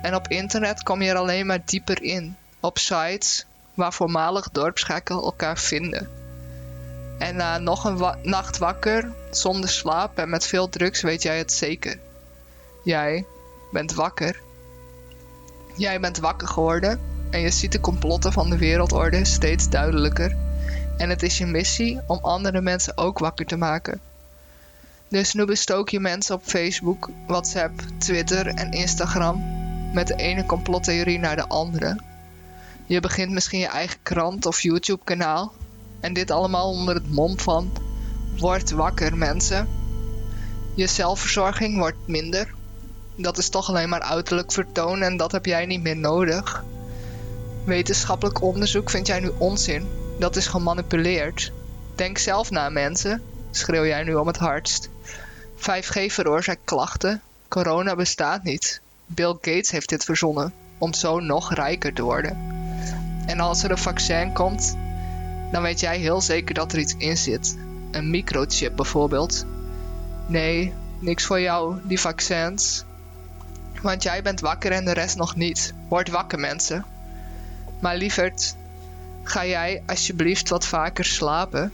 En 0.02 0.14
op 0.14 0.28
internet 0.28 0.83
kom 0.83 1.02
je 1.02 1.11
er 1.11 1.16
alleen 1.16 1.47
maar 1.47 1.62
dieper 1.64 2.02
in. 2.02 2.37
Op 2.61 2.78
sites 2.78 3.47
waar 3.75 3.92
voormalig 3.92 4.50
dorpsgekken 4.50 5.16
elkaar 5.16 5.59
vinden. 5.59 6.25
En 7.18 7.37
na 7.37 7.58
nog 7.58 7.85
een 7.85 8.14
nacht 8.23 8.58
wakker, 8.58 9.12
zonder 9.30 9.70
slaap 9.70 10.18
en 10.18 10.28
met 10.28 10.46
veel 10.46 10.68
drugs, 10.68 11.02
weet 11.02 11.23
jij 11.23 11.38
het 11.38 11.52
zeker. 11.52 11.99
Jij 12.82 13.26
bent 13.73 13.94
wakker. 13.94 14.40
Jij 15.76 16.00
bent 16.00 16.18
wakker 16.18 16.49
geworden 16.49 17.00
en 17.30 17.40
je 17.40 17.50
ziet 17.50 17.73
de 17.73 17.80
complotten 17.80 18.32
van 18.32 18.50
de 18.50 18.58
wereldorde 18.58 19.25
steeds 19.25 19.68
duidelijker. 19.68 20.37
En 20.96 21.11
het 21.11 21.23
is 21.23 21.38
je 21.38 21.46
missie 21.46 22.00
om 22.06 22.18
andere 22.23 22.61
mensen 22.61 22.99
ook 22.99 23.18
wakker 23.18 23.46
te 23.46 23.56
maken. 23.56 24.00
Dus 25.08 25.32
nu 25.32 25.44
bestook 25.44 25.88
je 25.88 26.00
mensen 26.00 26.35
op 26.35 26.42
Facebook, 26.44 27.08
WhatsApp, 27.26 27.80
Twitter 27.99 28.46
en 28.46 28.70
Instagram 28.70 29.64
met 29.92 30.06
de 30.06 30.14
ene 30.14 30.46
complottheorie 30.46 31.18
naar 31.18 31.37
de 31.37 31.49
andere. 31.49 32.00
Je 32.87 33.00
begint 33.00 33.30
misschien 33.30 33.58
je 33.58 33.66
eigen 33.66 33.99
krant 34.02 34.46
of 34.46 34.61
YouTube-kanaal. 34.61 35.52
En 36.00 36.12
dit 36.12 36.31
allemaal 36.31 36.71
onder 36.71 36.95
het 36.95 37.11
mom 37.11 37.38
van: 37.38 37.73
Word 38.38 38.71
wakker, 38.71 39.17
mensen. 39.17 39.69
Je 40.75 40.87
zelfverzorging 40.87 41.79
wordt 41.79 41.97
minder. 42.07 42.55
Dat 43.17 43.38
is 43.38 43.49
toch 43.49 43.69
alleen 43.69 43.88
maar 43.88 44.00
uiterlijk 44.00 44.53
vertoon 44.53 45.03
en 45.03 45.17
dat 45.17 45.33
heb 45.33 45.47
jij 45.47 45.67
niet 45.67 45.83
meer 45.83 45.97
nodig. 45.97 46.65
Wetenschappelijk 47.65 48.43
onderzoek 48.43 48.91
vind 48.91 49.07
jij 49.07 49.21
nu 49.21 49.31
onzin. 49.38 49.88
Dat 50.19 50.37
is 50.37 50.47
gemanipuleerd. 50.47 51.53
Denk 51.95 52.19
zelf 52.19 52.50
na, 52.50 52.69
mensen, 52.69 53.23
schreeuw 53.50 53.87
jij 53.87 54.03
nu 54.03 54.15
om 54.15 54.26
het 54.26 54.37
hardst. 54.37 54.88
5G 55.57 56.07
veroorzaakt 56.07 56.61
klachten. 56.65 57.23
Corona 57.49 57.95
bestaat 57.95 58.43
niet. 58.43 58.81
Bill 59.07 59.33
Gates 59.41 59.71
heeft 59.71 59.88
dit 59.88 60.05
verzonnen 60.05 60.53
om 60.79 60.95
zo 60.95 61.21
nog 61.21 61.55
rijker 61.55 61.93
te 61.93 62.03
worden. 62.03 62.37
En 63.26 63.41
als 63.41 63.62
er 63.62 63.71
een 63.71 63.79
vaccin 63.79 64.33
komt, 64.33 64.76
dan 65.53 65.62
weet 65.62 65.81
jij 65.81 65.99
heel 65.99 66.21
zeker 66.21 66.55
dat 66.55 66.73
er 66.73 66.79
iets 66.79 66.95
in 66.99 67.17
zit. 67.17 67.57
Een 67.91 68.11
microchip 68.11 68.76
bijvoorbeeld. 68.76 69.47
Nee, 70.26 70.73
niks 70.99 71.25
voor 71.25 71.41
jou, 71.41 71.76
die 71.83 72.00
vaccins. 72.00 72.85
Want 73.83 74.03
jij 74.03 74.23
bent 74.23 74.41
wakker 74.41 74.73
en 74.73 74.85
de 74.85 74.93
rest 74.93 75.17
nog 75.17 75.37
niet. 75.37 75.75
Word 75.88 76.09
wakker, 76.09 76.38
mensen. 76.38 76.85
Maar 77.81 77.97
lieverd, 77.97 78.57
ga 79.23 79.47
jij 79.47 79.83
alsjeblieft 79.87 80.49
wat 80.49 80.67
vaker 80.67 81.05
slapen? 81.05 81.73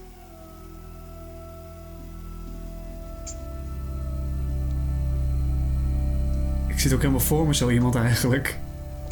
Ik 6.66 6.80
zit 6.80 6.92
ook 6.92 7.00
helemaal 7.00 7.20
voor 7.20 7.46
me 7.46 7.54
zo 7.54 7.70
iemand 7.70 7.94
eigenlijk. 7.94 8.58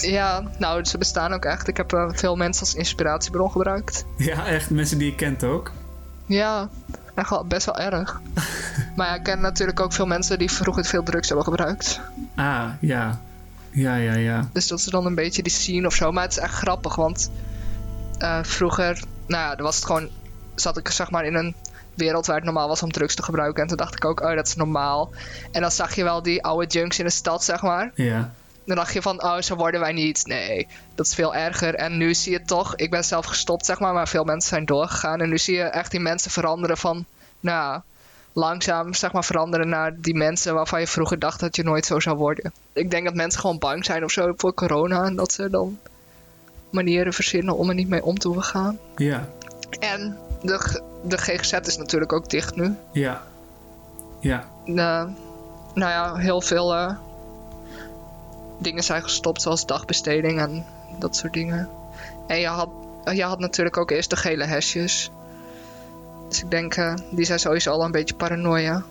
Ja, 0.02 0.42
nou, 0.58 0.84
ze 0.84 0.98
bestaan 0.98 1.32
ook 1.32 1.44
echt. 1.44 1.68
Ik 1.68 1.76
heb 1.76 1.92
eh, 1.92 2.08
veel 2.12 2.36
mensen 2.36 2.60
als 2.60 2.74
inspiratiebron 2.74 3.50
gebruikt. 3.50 4.04
Ja, 4.16 4.46
echt 4.46 4.70
mensen 4.70 4.98
die 4.98 5.10
je 5.10 5.14
kent 5.14 5.44
ook. 5.44 5.70
Ja, 6.26 6.68
echt 7.14 7.30
wel, 7.30 7.44
best 7.44 7.66
wel 7.66 7.78
erg. 7.78 8.20
maar 8.96 9.06
ja, 9.06 9.14
ik 9.14 9.22
ken 9.22 9.40
natuurlijk 9.40 9.80
ook 9.80 9.92
veel 9.92 10.06
mensen 10.06 10.38
die 10.38 10.50
vroeger 10.50 10.84
veel 10.84 11.02
drugs 11.02 11.26
hebben 11.26 11.46
gebruikt. 11.46 12.00
Ah, 12.36 12.68
ja. 12.80 13.20
Ja, 13.70 13.94
ja, 13.96 14.14
ja. 14.14 14.48
Dus 14.52 14.68
dat 14.68 14.78
is 14.78 14.84
dan 14.84 15.06
een 15.06 15.14
beetje 15.14 15.42
die 15.42 15.52
scene 15.52 15.86
of 15.86 15.94
zo. 15.94 16.12
Maar 16.12 16.22
het 16.22 16.32
is 16.32 16.38
echt 16.38 16.54
grappig, 16.54 16.94
want 16.94 17.30
eh, 18.18 18.38
vroeger, 18.42 19.02
nou 19.26 19.42
ja, 19.42 19.54
dan 19.54 19.64
was 19.64 19.76
het 19.76 19.84
gewoon, 19.84 20.08
zat 20.54 20.76
ik 20.76 20.88
zeg 20.88 21.10
maar 21.10 21.24
in 21.24 21.34
een 21.34 21.54
wereld 21.94 22.26
waar 22.26 22.36
het 22.36 22.44
normaal 22.44 22.68
was 22.68 22.82
om 22.82 22.92
drugs 22.92 23.14
te 23.14 23.22
gebruiken. 23.22 23.62
En 23.62 23.68
toen 23.68 23.76
dacht 23.76 23.94
ik 23.94 24.04
ook, 24.04 24.20
oh, 24.20 24.34
dat 24.34 24.46
is 24.46 24.56
normaal. 24.56 25.10
En 25.52 25.60
dan 25.60 25.70
zag 25.70 25.94
je 25.94 26.02
wel 26.02 26.22
die 26.22 26.44
oude 26.44 26.66
junks 26.66 26.98
in 26.98 27.04
de 27.04 27.10
stad, 27.10 27.44
zeg 27.44 27.62
maar. 27.62 27.90
Ja. 27.94 28.32
Dan 28.70 28.78
dacht 28.78 28.92
je 28.92 29.02
van, 29.02 29.22
oh, 29.22 29.40
zo 29.40 29.56
worden 29.56 29.80
wij 29.80 29.92
niet. 29.92 30.26
Nee, 30.26 30.66
dat 30.94 31.06
is 31.06 31.14
veel 31.14 31.34
erger. 31.34 31.74
En 31.74 31.96
nu 31.96 32.14
zie 32.14 32.32
je 32.32 32.42
toch, 32.42 32.76
ik 32.76 32.90
ben 32.90 33.04
zelf 33.04 33.26
gestopt, 33.26 33.66
zeg 33.66 33.78
maar, 33.78 33.92
maar 33.92 34.08
veel 34.08 34.24
mensen 34.24 34.48
zijn 34.48 34.64
doorgegaan. 34.64 35.20
En 35.20 35.28
nu 35.28 35.38
zie 35.38 35.56
je 35.56 35.62
echt 35.62 35.90
die 35.90 36.00
mensen 36.00 36.30
veranderen 36.30 36.76
van, 36.76 37.04
nou, 37.40 37.80
langzaam, 38.32 38.94
zeg 38.94 39.12
maar, 39.12 39.24
veranderen 39.24 39.68
naar 39.68 40.00
die 40.00 40.14
mensen 40.14 40.54
waarvan 40.54 40.80
je 40.80 40.86
vroeger 40.86 41.18
dacht 41.18 41.40
dat 41.40 41.56
je 41.56 41.62
nooit 41.62 41.86
zo 41.86 42.00
zou 42.00 42.16
worden. 42.16 42.52
Ik 42.72 42.90
denk 42.90 43.04
dat 43.04 43.14
mensen 43.14 43.40
gewoon 43.40 43.58
bang 43.58 43.84
zijn 43.84 44.04
of 44.04 44.10
zo 44.10 44.32
voor 44.36 44.54
corona. 44.54 45.04
En 45.04 45.16
dat 45.16 45.32
ze 45.32 45.50
dan 45.50 45.78
manieren 46.70 47.12
verzinnen 47.12 47.56
om 47.56 47.68
er 47.68 47.74
niet 47.74 47.88
mee 47.88 48.04
om 48.04 48.18
te 48.18 48.28
hoeven 48.28 48.46
gaan. 48.46 48.78
Ja. 48.96 49.28
En 49.80 50.18
de, 50.42 50.82
de 51.04 51.18
GGZ 51.18 51.52
is 51.52 51.76
natuurlijk 51.76 52.12
ook 52.12 52.30
dicht 52.30 52.56
nu. 52.56 52.74
Ja. 52.92 53.22
Ja. 54.20 54.44
De, 54.64 55.08
nou 55.74 55.90
ja, 55.90 56.14
heel 56.14 56.40
veel 56.40 56.74
eh, 56.74 56.96
dingen 58.60 58.82
zijn 58.84 59.02
gestopt, 59.02 59.42
zoals 59.42 59.66
dagbesteding 59.66 60.40
en 60.40 60.64
dat 60.98 61.16
soort 61.16 61.32
dingen. 61.32 61.68
En 62.26 62.40
je 62.40 62.46
had, 62.46 62.68
je 63.12 63.22
had 63.22 63.38
natuurlijk 63.38 63.76
ook 63.76 63.90
eerst 63.90 64.10
de 64.10 64.16
gele 64.16 64.44
hesjes. 64.44 65.10
Dus 66.28 66.42
ik 66.42 66.50
denk, 66.50 66.74
eh, 66.74 66.94
die 67.10 67.24
zijn 67.24 67.38
sowieso 67.38 67.70
al 67.70 67.84
een 67.84 67.90
beetje 67.90 68.14
paranoia. 68.14 68.82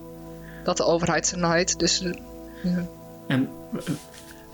dat 0.64 0.76
de 0.76 0.84
overheid 0.84 1.26
ze 1.26 1.36
naait. 1.36 1.78
Dus, 1.78 2.00
eh. 2.02 2.12
En 3.26 3.50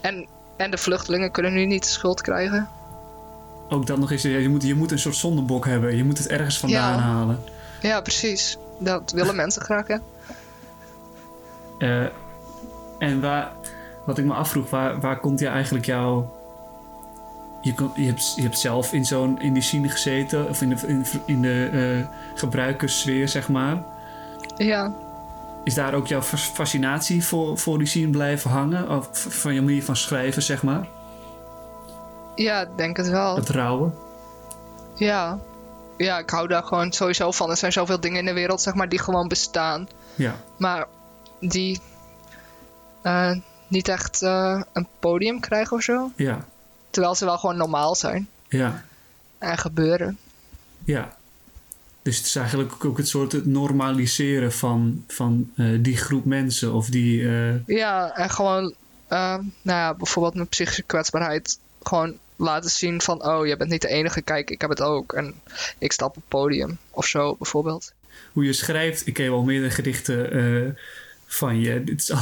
en, 0.01 0.27
en 0.57 0.71
de 0.71 0.79
vluchtelingen 0.79 1.31
kunnen 1.31 1.53
nu 1.53 1.67
niet 1.67 1.83
de 1.83 1.89
schuld 1.89 2.21
krijgen. 2.21 2.69
ook 3.69 3.87
dat 3.87 3.99
nog 3.99 4.11
eens, 4.11 4.23
je 4.23 4.49
moet, 4.49 4.63
je 4.63 4.75
moet 4.75 4.91
een 4.91 4.99
soort 4.99 5.17
zondebok 5.17 5.67
hebben. 5.67 5.97
Je 5.97 6.05
moet 6.05 6.19
het 6.19 6.29
ergens 6.29 6.59
vandaan 6.59 6.97
Ja. 6.97 7.03
halen. 7.03 7.39
Ja, 7.81 8.01
precies. 8.01 8.59
Dat 8.79 9.13
willen 9.13 9.37
mensen 9.45 9.63
graag, 9.63 9.87
hè? 9.87 9.97
Eh, 11.79 12.09
en 12.99 13.21
waar, 13.21 13.53
wat 14.05 14.19
ik 14.19 14.25
me 14.25 14.35
afvroeg, 14.35 14.71
waar, 14.71 15.01
waar 15.01 15.21
komt 15.21 15.41
je 15.41 15.47
eigenlijk 15.47 15.85
jouw... 15.85 16.41
Je, 17.61 17.75
kon- 17.75 17.93
je, 17.95 18.07
hebt, 18.07 18.35
je 18.37 18.43
hebt 18.43 18.59
zelf 18.59 18.93
in, 18.93 19.05
zo'n, 19.05 19.41
in 19.41 19.53
die 19.53 19.63
scene 19.63 19.89
gezeten, 19.89 20.49
of 20.49 20.63
in 20.63 20.69
de, 20.69 20.77
in, 20.87 21.05
in 21.27 21.43
de 21.43 21.69
eh, 21.73 22.39
gebruikerssfeer, 22.39 23.29
zeg 23.29 23.49
maar. 23.49 23.83
Ja. 24.57 24.93
Is 25.65 25.75
daar 25.75 25.95
ook 25.95 26.07
jouw 26.07 26.23
fas- 26.23 26.51
fascinatie 26.55 27.25
voor, 27.25 27.59
voor 27.59 27.79
die 27.79 27.87
scene 27.87 28.11
blijven 28.11 28.51
hangen? 28.51 28.91
Of 28.91 29.09
van 29.13 29.55
je 29.55 29.63
manier 29.63 29.85
van 29.85 29.97
schrijven, 29.97 30.43
zeg 30.43 30.63
maar? 30.63 30.87
Ja, 32.35 32.61
ik 32.61 32.69
denk 32.77 32.97
het 32.97 33.09
wel. 33.09 33.37
Het 33.37 33.49
rouwen? 33.49 33.95
Ja. 34.95 35.39
Ja, 35.97 36.19
ik 36.19 36.31
hou 36.31 36.49
daar 36.49 36.63
gewoon 36.63 36.93
sowieso 36.93 37.31
van. 37.31 37.51
Er 37.51 37.57
zijn 37.57 37.73
zoveel 37.73 38.01
dingen 38.01 38.19
in 38.19 38.25
de 38.25 38.33
wereld, 38.33 38.61
zeg 38.61 38.75
maar, 38.75 38.89
die 38.89 38.99
gewoon 38.99 39.29
bestaan. 39.29 39.89
Ja. 40.15 40.35
Maar 40.57 40.87
die 41.41 41.81
eh, 43.03 43.31
niet 43.73 43.89
echt 43.89 44.23
eh, 44.23 44.63
een 44.73 44.87
podium 45.01 45.41
krijgen 45.41 45.77
of 45.77 45.83
zo. 45.83 46.11
Ja. 46.17 46.47
Terwijl 46.91 47.15
ze 47.15 47.25
wel 47.25 47.39
gewoon 47.39 47.57
normaal 47.57 47.95
zijn 47.95 48.29
Ja. 48.49 48.85
en 49.39 49.59
gebeuren. 49.59 50.19
Ja. 50.85 51.17
Dus 52.03 52.17
het 52.17 52.27
is 52.27 52.37
eigenlijk 52.37 52.85
ook 52.85 52.97
het 52.97 53.09
soort 53.09 53.33
het 53.33 53.47
normaliseren 53.47 54.53
van, 54.53 55.05
van 55.09 55.51
eh, 55.57 55.67
die 55.81 55.97
groep 55.97 56.25
mensen 56.25 56.73
of 56.73 56.87
die... 56.89 57.29
eh, 57.29 57.67
Ja, 57.67 58.17
en 58.17 58.31
gewoon, 58.31 58.75
nou 59.09 59.45
ja, 59.63 59.95
bijvoorbeeld 59.95 60.35
met 60.35 60.49
psychische 60.49 60.83
kwetsbaarheid. 60.83 61.59
Gewoon 61.83 62.15
laten 62.37 62.71
zien 62.71 63.01
van, 63.01 63.27
oh, 63.27 63.47
je 63.47 63.57
bent 63.57 63.71
niet 63.71 63.83
de 63.83 63.89
enige, 63.89 64.23
kijk, 64.23 64.51
ik 64.51 64.61
heb 64.61 64.71
het 64.71 64.81
ook. 64.81 65.13
En 65.13 65.35
ik 65.79 65.93
sta 65.93 66.05
op 66.07 66.15
het 66.15 66.29
podium 66.29 66.79
of 66.91 67.07
zo, 67.07 67.35
bijvoorbeeld. 67.37 67.93
hoe 68.33 68.45
je 68.45 68.53
schrijft. 68.53 69.07
Ik 69.07 69.17
heb 69.17 69.31
al 69.33 69.43
meerdere 69.43 69.71
gedichten 69.73 70.77
van 71.27 71.61
je. 71.61 71.71
Het 71.71 72.01
is, 72.01 72.11
al- 72.11 72.19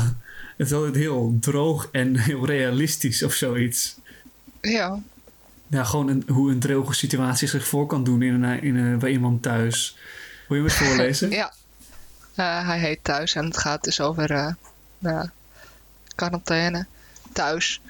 het 0.61 0.69
is 0.69 0.75
altijd 0.75 0.95
heel 0.95 1.37
droog 1.41 1.89
en 1.93 2.17
heel 2.29 2.47
realistisch 2.47 3.23
of 3.23 3.33
zoiets. 3.33 3.97
Ja, 4.61 4.99
Ja, 5.67 5.85
gewoon 5.85 6.09
een, 6.09 6.25
hoe 6.29 6.51
een 6.51 6.61
droge 6.61 6.95
situatie 6.95 7.49
zich 7.49 7.67
voor 7.67 7.87
kan 7.87 8.05
doen 8.05 8.23
in 8.23 8.43
een, 8.43 8.63
in 8.63 8.77
een, 8.77 8.99
bij 8.99 9.11
iemand 9.11 9.43
thuis. 9.43 9.97
Wil 10.49 10.57
je 10.57 10.63
me 10.63 10.71
voorlezen? 10.85 11.31
ja. 11.31 11.53
Eh, 12.35 12.67
hij 12.67 12.79
heet 12.79 12.99
Thuis 13.03 13.35
en 13.35 13.45
het 13.45 13.57
gaat 13.59 13.85
dus 13.85 14.01
over 14.01 14.29
nou 14.99 15.17
ja, 15.17 15.33
quarantaine 16.15 16.87
thuis. 17.33 17.81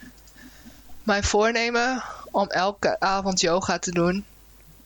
Mijn 1.02 1.24
voornemen 1.24 2.02
om 2.30 2.48
elke 2.48 3.00
avond 3.00 3.40
yoga 3.40 3.78
te 3.78 3.90
doen 3.90 4.24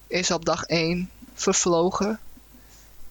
is 0.07 0.31
op 0.31 0.45
dag 0.45 0.65
1 0.65 1.11
vervlogen. 1.35 2.19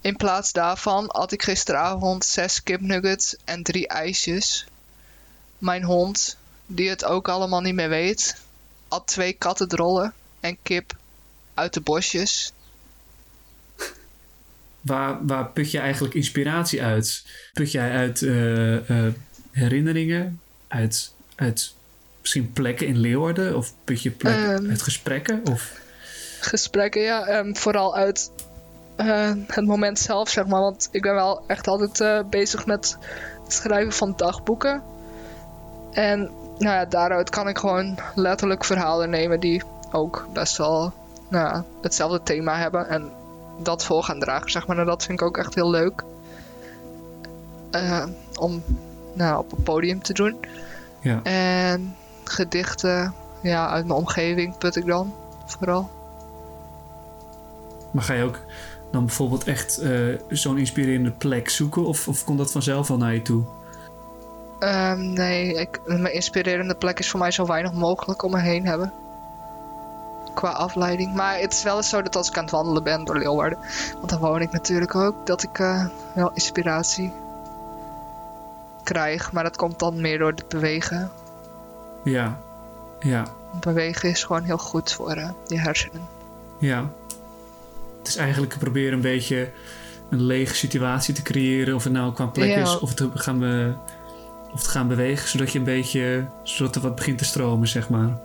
In 0.03 0.15
plaats 0.15 0.51
daarvan 0.51 1.07
at 1.07 1.31
ik 1.31 1.43
gisteravond 1.43 2.25
zes 2.25 2.63
kipnuggets 2.63 3.35
en 3.45 3.63
drie 3.63 3.87
ijsjes. 3.87 4.65
Mijn 5.57 5.83
hond, 5.83 6.37
die 6.65 6.89
het 6.89 7.05
ook 7.05 7.27
allemaal 7.29 7.61
niet 7.61 7.73
meer 7.73 7.89
weet, 7.89 8.35
at 8.87 9.07
twee 9.07 9.33
kattendrollen 9.33 10.13
en 10.39 10.57
kip 10.63 10.95
uit 11.53 11.73
de 11.73 11.81
bosjes. 11.81 12.53
Waar, 14.81 15.25
waar 15.25 15.47
put 15.49 15.71
je 15.71 15.79
eigenlijk 15.79 16.13
inspiratie 16.13 16.81
uit? 16.83 17.23
Put 17.53 17.71
jij 17.71 17.91
uit 17.91 18.21
eh, 18.21 18.89
eh, 18.89 19.13
herinneringen? 19.51 20.39
Uit, 20.67 21.11
uit 21.35 21.73
misschien 22.21 22.51
plekken 22.53 22.87
in 22.87 22.97
Leeuwarden? 22.97 23.57
Of 23.57 23.73
put 23.83 24.01
je 24.01 24.11
plek 24.11 24.35
Ehm. 24.35 24.69
uit 24.69 24.81
gesprekken? 24.81 25.41
Of, 25.51 25.71
gesprekken, 26.39 27.01
ja. 27.01 27.25
ehm, 27.25 27.53
vooral 27.53 27.95
uit 27.95 28.31
eh, 28.95 29.31
het 29.47 29.65
moment 29.65 29.99
zelf, 29.99 30.29
zeg 30.29 30.45
maar. 30.45 30.61
Want 30.61 30.87
ik 30.91 31.01
ben 31.01 31.13
wel 31.13 31.41
echt 31.47 31.67
altijd 31.67 31.99
eh, 31.99 32.19
bezig 32.29 32.65
met 32.65 32.97
het 33.43 33.53
schrijven 33.53 33.93
van 33.93 34.13
dagboeken. 34.15 34.81
En 35.91 36.19
nou 36.57 36.75
ja, 36.75 36.85
daaruit 36.85 37.29
kan 37.29 37.47
ik 37.47 37.57
gewoon 37.57 37.97
letterlijk 38.15 38.63
verhalen 38.63 39.09
nemen 39.09 39.39
die 39.39 39.63
ook 39.91 40.27
best 40.33 40.57
wel 40.57 40.93
nou 41.27 41.47
ja, 41.47 41.63
hetzelfde 41.81 42.23
thema 42.23 42.57
hebben. 42.57 42.87
En 42.89 43.11
dat 43.57 43.83
voor 43.83 44.03
gaan 44.03 44.19
dragen, 44.19 44.51
zeg 44.51 44.67
maar. 44.67 44.77
En 44.77 44.85
dat 44.85 45.03
vind 45.03 45.21
ik 45.21 45.27
ook 45.27 45.37
echt 45.37 45.55
heel 45.55 45.69
leuk. 45.69 46.03
Eh, 47.71 48.05
om 48.35 48.63
nou, 49.13 49.39
op 49.39 49.51
een 49.51 49.63
podium 49.63 50.01
te 50.01 50.13
doen. 50.13 50.39
Ja. 50.99 51.19
En 51.23 51.95
gedichten, 52.23 53.13
ja, 53.41 53.69
uit 53.69 53.85
mijn 53.85 53.99
omgeving 53.99 54.57
put 54.57 54.75
ik 54.75 54.85
dan 54.85 55.13
vooral. 55.45 55.89
Maar 57.91 58.03
ga 58.03 58.13
je 58.13 58.23
ook 58.23 58.39
dan 58.93 59.05
bijvoorbeeld 59.05 59.43
echt 59.43 59.77
eh, 59.77 59.91
zo'n 60.29 60.57
inspirerende 60.57 61.11
plek 61.11 61.49
zoeken? 61.49 61.85
Of, 61.85 62.07
of 62.07 62.23
komt 62.23 62.37
dat 62.37 62.51
vanzelf 62.51 62.89
al 62.89 62.97
naar 62.97 63.13
je 63.13 63.21
toe? 63.21 63.43
Ehm, 64.59 65.13
nee, 65.13 65.53
ik, 65.53 65.79
mijn 65.85 66.13
inspirerende 66.13 66.75
plek 66.75 66.99
is 66.99 67.09
voor 67.09 67.19
mij 67.19 67.31
zo 67.31 67.45
weinig 67.45 67.73
mogelijk 67.73 68.23
om 68.23 68.31
me 68.31 68.39
heen 68.39 68.65
hebben. 68.65 68.93
Qua 70.33 70.49
afleiding. 70.49 71.13
Maar 71.13 71.39
het 71.39 71.53
is 71.53 71.63
wel 71.63 71.77
eens 71.77 71.89
zo 71.89 72.01
dat 72.01 72.15
als 72.15 72.29
ik 72.29 72.37
aan 72.37 72.43
het 72.43 72.51
wandelen 72.51 72.83
ben 72.83 73.03
door 73.03 73.17
Leeuwarden, 73.17 73.59
want 73.93 74.09
dan 74.09 74.19
woon 74.19 74.41
ik 74.41 74.51
natuurlijk 74.51 74.95
ook, 74.95 75.25
dat 75.25 75.43
ik 75.43 75.59
eh, 75.59 75.85
wel 76.15 76.31
inspiratie 76.33 77.13
krijg. 78.83 79.31
Maar 79.31 79.43
dat 79.43 79.55
komt 79.55 79.79
dan 79.79 80.01
meer 80.01 80.17
door 80.17 80.31
het 80.31 80.47
bewegen. 80.47 81.11
Ja. 82.03 82.39
Ja. 82.99 83.25
Bewegen 83.59 84.09
is 84.09 84.23
gewoon 84.23 84.43
heel 84.43 84.57
goed 84.57 84.91
voor 84.91 85.11
eh, 85.11 85.29
je 85.47 85.59
hersenen. 85.59 86.07
Ja. 86.59 86.89
Het 88.03 88.07
is 88.11 88.15
eigenlijk 88.15 88.57
proberen 88.57 88.93
een 88.93 89.01
beetje 89.01 89.51
een 90.09 90.21
lege 90.21 90.55
situatie 90.55 91.13
te 91.13 91.21
creëren. 91.21 91.75
Of 91.75 91.83
het 91.83 91.93
nou 91.93 92.13
qua 92.13 92.25
plek 92.25 92.49
Ja. 92.49 92.61
is 92.61 92.79
of 92.79 92.93
te 92.93 93.09
gaan, 93.13 93.43
of 94.53 94.63
te 94.63 94.69
gaan 94.69 94.87
bewegen. 94.87 95.29
Zodat 95.29 95.51
je 95.51 95.59
een 95.59 95.65
beetje, 95.65 96.25
zodat 96.43 96.75
er 96.75 96.81
wat 96.81 96.95
begint 96.95 97.17
te 97.17 97.25
stromen, 97.25 97.67
zeg 97.67 97.89
maar. 97.89 98.17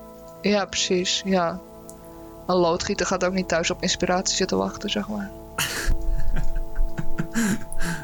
Ja, 0.43 0.65
precies. 0.65 1.23
Ja. 1.25 1.61
Een 2.47 2.57
loodgieter 2.57 3.07
gaat 3.07 3.25
ook 3.25 3.33
niet 3.33 3.49
thuis 3.49 3.71
op 3.71 3.83
inspiratie 3.83 4.37
zitten 4.37 4.57
wachten, 4.57 4.91
zeg 4.91 5.09
maar. 5.09 5.31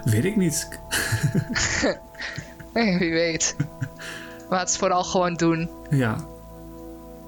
Weet 0.04 0.24
ik 0.24 0.36
niet. 0.36 0.68
Nee, 2.74 2.98
wie 2.98 3.12
weet. 3.12 3.56
maar 4.48 4.58
het 4.58 4.68
is 4.68 4.76
vooral 4.76 5.04
gewoon 5.04 5.34
doen. 5.34 5.70
Ja. 5.90 6.16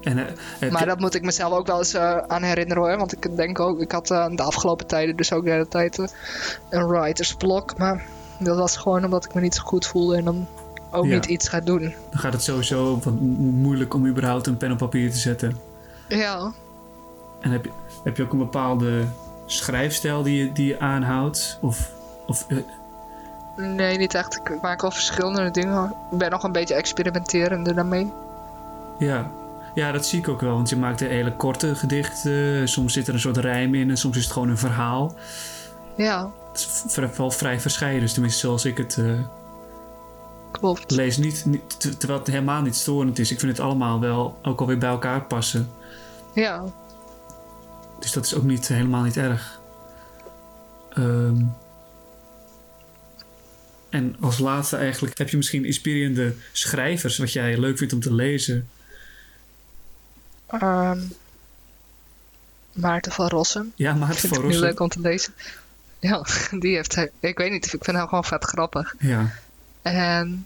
En, 0.07 0.27
eh, 0.59 0.71
Maar 0.71 0.85
dat 0.85 0.99
moet 0.99 1.13
ik 1.15 1.21
mezelf 1.21 1.53
ook 1.53 1.67
wel 1.67 1.77
eens 1.77 1.93
eh, 1.93 2.17
aan 2.17 2.43
herinneren 2.43 2.83
hoor. 2.83 2.97
Want 2.97 3.13
ik 3.13 3.35
denk 3.35 3.59
ook, 3.59 3.79
ik 3.79 3.91
had 3.91 4.11
eh, 4.11 4.25
de 4.35 4.43
afgelopen 4.43 4.87
tijden 4.87 5.15
dus 5.15 5.33
ook 5.33 5.43
de 5.43 5.51
hele 5.51 5.67
tijd 5.67 5.97
een 6.69 6.87
writersblok. 6.87 7.77
Maar 7.77 8.05
dat 8.39 8.57
was 8.57 8.77
gewoon 8.77 9.03
omdat 9.05 9.25
ik 9.25 9.33
me 9.33 9.41
niet 9.41 9.55
zo 9.55 9.61
goed 9.63 9.85
voelde 9.85 10.15
en 10.17 10.23
dan 10.23 10.47
ook 10.91 11.05
Ja. 11.05 11.13
niet 11.13 11.25
iets 11.25 11.47
ga 11.49 11.59
doen. 11.59 11.81
dan 12.09 12.19
gaat 12.19 12.33
het 12.33 12.43
sowieso 12.43 12.93
wat 13.03 13.13
mo- 13.13 13.19
moeilijk 13.51 13.93
om 13.93 14.07
überhaupt 14.07 14.47
een 14.47 14.57
pen 14.57 14.71
op 14.71 14.77
papier 14.77 15.11
te 15.11 15.17
zetten. 15.17 15.57
Ja, 16.07 16.51
En 17.41 17.51
heb 17.51 17.65
je, 17.65 17.71
heb 18.03 18.17
je 18.17 18.23
ook 18.23 18.31
een 18.31 18.37
bepaalde 18.37 19.03
schrijfstijl 19.45 20.23
die 20.23 20.43
je, 20.45 20.51
die 20.51 20.65
je 20.67 20.79
aanhoudt? 20.79 21.57
Of, 21.61 21.91
of 22.27 22.45
nee, 23.55 23.97
niet 23.97 24.13
echt. 24.13 24.35
Ik 24.35 24.61
maak 24.61 24.81
wel 24.81 24.91
verschillende 24.91 25.51
dingen. 25.51 25.93
Ik 26.11 26.17
ben 26.17 26.29
nog 26.31 26.43
een 26.43 26.51
beetje 26.51 26.75
experimenterender 26.75 27.75
daarmee. 27.75 28.11
ja. 28.99 29.31
Ja, 29.77 29.91
dat 29.91 30.05
zie 30.05 30.19
ik 30.19 30.27
ook 30.27 30.41
wel. 30.41 30.53
Want 30.53 30.69
je 30.69 30.75
maakt 30.75 31.01
een 31.01 31.07
hele 31.07 31.35
korte 31.35 31.75
gedichten. 31.75 32.67
Soms 32.67 32.93
zit 32.93 33.07
er 33.07 33.13
een 33.13 33.19
soort 33.19 33.37
rijm 33.37 33.75
in 33.75 33.89
en 33.89 33.97
soms 33.97 34.17
is 34.17 34.23
het 34.23 34.33
gewoon 34.33 34.49
een 34.49 34.57
verhaal. 34.57 35.15
Ja, 35.97 36.31
Het 36.51 36.85
is 36.87 37.17
wel 37.17 37.31
vrij 37.31 37.59
verscheiden. 37.59 38.01
Dus 38.01 38.13
tenminste 38.13 38.39
zoals 38.39 38.65
ik 38.65 38.77
het 38.77 38.97
eh, 38.97 39.19
klopt. 40.51 40.91
lees. 40.91 41.17
Niet, 41.17 41.45
niet, 41.45 41.79
ter- 41.79 41.97
terwijl 41.97 42.19
het 42.19 42.27
helemaal 42.27 42.61
niet 42.61 42.75
storend 42.75 43.19
is. 43.19 43.31
Ik 43.31 43.39
vind 43.39 43.51
het 43.51 43.65
allemaal 43.65 43.99
wel 43.99 44.39
ook 44.43 44.59
alweer 44.59 44.77
bij 44.77 44.89
elkaar 44.89 45.21
passen. 45.23 45.69
Ja, 46.33 46.63
Dus 47.99 48.11
dat 48.11 48.25
is 48.25 48.35
ook 48.35 48.43
niet, 48.43 48.67
helemaal 48.67 49.03
niet 49.03 49.17
erg. 49.17 49.59
Ehm, 50.93 51.41
en 53.89 54.15
als 54.21 54.37
laatste 54.39 54.75
eigenlijk, 54.77 55.17
heb 55.17 55.29
je 55.29 55.37
misschien 55.37 55.65
inspirerende 55.65 56.33
schrijvers 56.51 57.17
wat 57.17 57.31
jij 57.33 57.57
leuk 57.59 57.77
vindt 57.77 57.93
om 57.93 57.99
te 57.99 58.13
lezen? 58.13 58.69
Ehm, 60.47 60.99
Maarten 62.71 63.11
van 63.11 63.27
Rossum. 63.27 63.71
Ja, 63.75 63.93
Maarten 63.93 64.19
vind 64.19 64.33
van 64.33 64.43
Rossum. 64.43 64.61
leuk 64.61 64.79
om 64.79 64.89
te 64.89 64.99
lezen. 64.99 65.33
Ja, 65.99 66.25
die 66.59 66.75
heeft 66.75 66.95
hij. 66.95 67.11
Ik 67.19 67.37
weet 67.37 67.51
niet, 67.51 67.73
ik 67.73 67.83
vind 67.83 67.97
hem 67.97 68.07
gewoon 68.07 68.23
vet 68.23 68.43
grappig. 68.43 68.95
Ja, 68.99 69.29
En 69.81 70.45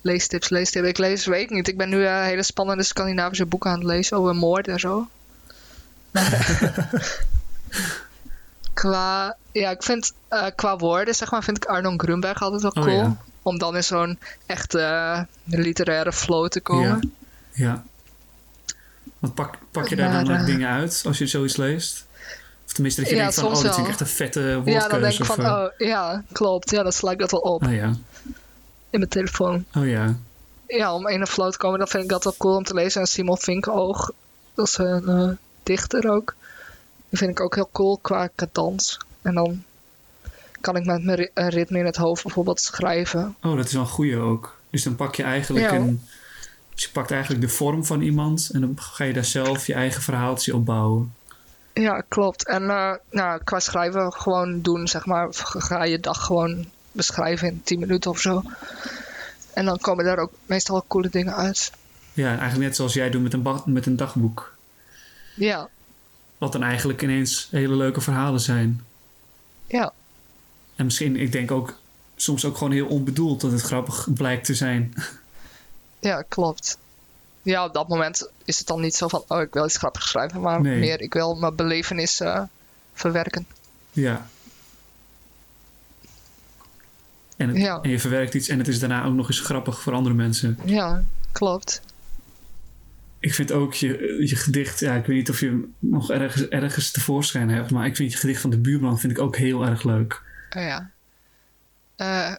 leestips, 0.00 0.48
leestips. 0.48 0.88
Ik 0.88 0.98
lees, 0.98 1.26
weet 1.26 1.42
ik 1.42 1.50
niet. 1.50 1.68
Ik 1.68 1.76
ben 1.76 1.88
nu 1.88 2.04
eh, 2.06 2.20
hele 2.22 2.42
spannende 2.42 2.82
Scandinavische 2.82 3.46
boeken 3.46 3.70
aan 3.70 3.78
het 3.78 3.86
lezen 3.88 4.16
over 4.16 4.34
moord 4.34 4.68
en 4.68 4.78
zo. 4.80 5.08
qua, 8.74 9.36
ja, 9.52 9.70
ik 9.70 9.82
vind 9.82 10.12
eh, 10.28 10.46
qua 10.56 10.76
woorden, 10.76 11.14
zeg 11.14 11.30
maar, 11.30 11.42
vind 11.42 11.56
ik 11.56 11.64
Arnon 11.64 12.00
Grunberg 12.00 12.42
altijd 12.42 12.62
wel 12.62 12.70
Oh, 12.70 12.82
cool. 12.82 12.96
ja. 12.96 13.16
Om 13.42 13.58
dan 13.58 13.76
in 13.76 13.84
zo'n 13.84 14.18
echte 14.46 14.80
eh, 14.80 15.20
literaire 15.44 16.12
flow 16.12 16.48
te 16.48 16.60
komen. 16.60 17.12
ja. 17.52 17.84
Want 19.18 19.34
pak, 19.34 19.54
pak 19.70 19.88
je 19.88 19.96
daar 19.96 20.12
dan 20.12 20.24
Maar, 20.26 20.34
ook 20.34 20.40
eh, 20.40 20.46
dingen 20.46 20.68
uit 20.68 21.02
als 21.06 21.18
je 21.18 21.26
zoiets 21.26 21.56
leest? 21.56 22.06
Of 22.66 22.72
tenminste 22.72 23.00
dat 23.00 23.10
je 23.10 23.16
Ja, 23.16 23.22
denkt 23.22 23.34
van, 23.38 23.44
oh, 23.44 23.56
vind 23.56 23.72
ik 23.72 23.78
wel. 23.78 23.86
echt 23.88 24.00
een 24.00 24.06
vette 24.06 24.40
Ja, 24.40 24.54
woordkeus. 24.54 24.88
dan 24.88 25.00
denk 25.00 25.12
ik 25.18 25.24
van, 25.24 25.44
eh, 25.44 25.50
oh 25.52 25.68
ja, 25.78 26.22
klopt. 26.32 26.70
Ja, 26.70 26.82
dan 26.82 26.92
sla 26.92 27.10
ik 27.10 27.18
dat 27.18 27.30
wel 27.30 27.40
op 27.40 27.62
oh 27.66 27.72
ja, 27.72 27.86
in 28.90 28.98
mijn 28.98 29.08
telefoon. 29.08 29.64
oh 29.74 29.86
ja. 29.88 30.14
Ja, 30.66 30.94
om 30.94 31.08
in 31.08 31.20
een 31.20 31.26
flow 31.26 31.50
te 31.52 31.58
komen, 31.58 31.78
dan 31.78 31.88
vind 31.88 32.02
ik 32.02 32.08
dat 32.08 32.24
wel 32.24 32.34
cool 32.38 32.56
om 32.56 32.64
te 32.64 32.74
lezen. 32.74 33.00
En 33.00 33.06
Simon 33.06 33.38
Vinkoog, 33.38 34.10
dat 34.54 34.66
is 34.66 34.78
een 34.78 35.08
eh, 35.08 35.28
dichter 35.62 36.10
ook. 36.10 36.34
Die 37.08 37.18
vind 37.18 37.30
ik 37.30 37.40
ook 37.40 37.54
heel 37.54 37.68
cool 37.72 37.98
qua 38.02 38.28
cadans. 38.36 38.98
En 39.22 39.34
dan 39.34 39.62
kan 40.60 40.76
ik 40.76 40.84
met 40.84 41.04
mijn 41.04 41.16
ri- 41.16 41.30
ritme 41.34 41.78
in 41.78 41.84
het 41.86 41.96
hoofd 41.96 42.22
bijvoorbeeld 42.22 42.60
schrijven. 42.60 43.36
Oh, 43.42 43.56
dat 43.56 43.64
is 43.66 43.72
wel 43.72 43.82
een 43.82 43.88
goeie 43.88 44.16
ook. 44.18 44.58
Dus 44.70 44.82
dan 44.82 44.96
pak 44.96 45.14
je 45.14 45.22
eigenlijk 45.22 45.70
Ja. 45.70 45.76
een... 45.76 46.02
Dus 46.78 46.86
je 46.86 46.92
pakt 46.92 47.10
eigenlijk 47.10 47.42
de 47.42 47.48
vorm 47.48 47.84
van 47.84 48.00
iemand 48.00 48.50
en 48.52 48.60
dan 48.60 48.80
ga 48.80 49.04
je 49.04 49.12
daar 49.12 49.24
zelf 49.24 49.66
je 49.66 49.74
eigen 49.74 50.02
verhaaltje 50.02 50.54
op 50.54 50.64
bouwen. 50.64 51.14
Ja, 51.72 52.02
klopt. 52.08 52.46
En 52.46 52.70
eh, 52.70 52.92
nou, 53.10 53.40
qua 53.44 53.60
schrijven 53.60 54.12
gewoon 54.12 54.62
doen, 54.62 54.88
zeg 54.88 55.06
maar. 55.06 55.28
Ga 55.32 55.84
je 55.84 56.00
dag 56.00 56.24
gewoon 56.24 56.66
beschrijven 56.92 57.48
in 57.48 57.62
10 57.64 57.78
minuten 57.78 58.10
of 58.10 58.20
zo. 58.20 58.42
En 59.54 59.64
dan 59.64 59.78
komen 59.78 60.04
daar 60.04 60.18
ook 60.18 60.32
meestal 60.46 60.84
coole 60.88 61.08
dingen 61.08 61.34
uit. 61.34 61.72
Ja, 62.12 62.28
eigenlijk 62.28 62.60
net 62.60 62.76
zoals 62.76 62.94
jij 62.94 63.10
doet 63.10 63.22
met 63.22 63.32
een, 63.32 63.62
met 63.64 63.86
een 63.86 63.96
dagboek. 63.96 64.54
Ja, 65.34 65.68
Wat 66.38 66.52
dan 66.52 66.62
eigenlijk 66.62 67.02
ineens 67.02 67.48
hele 67.50 67.76
leuke 67.76 68.00
verhalen 68.00 68.40
zijn. 68.40 68.84
ja, 69.66 69.92
En 70.76 70.84
misschien, 70.84 71.16
ik 71.16 71.32
denk 71.32 71.50
ook, 71.50 71.78
soms 72.16 72.44
ook 72.44 72.56
gewoon 72.56 72.72
heel 72.72 72.86
onbedoeld 72.86 73.40
dat 73.40 73.52
het 73.52 73.62
grappig 73.62 74.08
blijkt 74.14 74.44
te 74.44 74.54
zijn. 74.54 74.94
ja, 75.98 76.22
klopt. 76.22 76.78
Ja, 77.42 77.64
op 77.64 77.74
dat 77.74 77.88
moment 77.88 78.30
is 78.44 78.58
het 78.58 78.66
dan 78.66 78.80
niet 78.80 78.94
zo 78.94 79.08
van, 79.08 79.24
oh, 79.28 79.40
ik 79.40 79.52
wil 79.54 79.64
iets 79.64 79.76
grappigs 79.76 80.08
schrijven. 80.08 80.40
Maar 80.40 80.60
Nee. 80.60 80.78
meer, 80.78 81.00
ik 81.00 81.12
wil 81.12 81.34
mijn 81.34 81.54
belevenis 81.56 82.20
eh, 82.20 82.42
verwerken. 82.94 83.46
Ja. 83.90 84.26
En, 87.36 87.48
het- 87.48 87.56
Ja. 87.56 87.78
en 87.82 87.90
je 87.90 88.00
verwerkt 88.00 88.34
iets 88.34 88.48
en 88.48 88.58
het 88.58 88.68
is 88.68 88.78
daarna 88.78 89.04
ook 89.04 89.14
nog 89.14 89.28
eens 89.28 89.40
grappig 89.40 89.80
voor 89.80 89.92
andere 89.92 90.14
mensen. 90.14 90.58
Ja, 90.64 91.02
klopt. 91.32 91.80
Ik 93.20 93.34
vind 93.34 93.52
ook 93.52 93.74
je, 93.74 94.16
je 94.28 94.36
gedicht, 94.36 94.80
ja, 94.80 94.94
ik 94.94 95.06
weet 95.06 95.16
niet 95.16 95.30
of 95.30 95.40
je 95.40 95.46
hem 95.46 95.74
nog 95.78 96.10
ergens, 96.10 96.48
ergens 96.48 96.90
tevoorschijn 96.90 97.48
hebt, 97.50 97.70
maar 97.70 97.86
ik 97.86 97.96
vind 97.96 98.12
je 98.12 98.18
gedicht 98.18 98.40
van 98.40 98.50
de 98.50 98.58
buurman 98.58 98.98
vind 98.98 99.12
ik 99.12 99.18
ook 99.18 99.36
heel 99.36 99.64
erg 99.66 99.82
leuk. 99.82 100.22
Oh 100.56 100.62
ja. 100.62 100.90
Eh, 101.96 102.34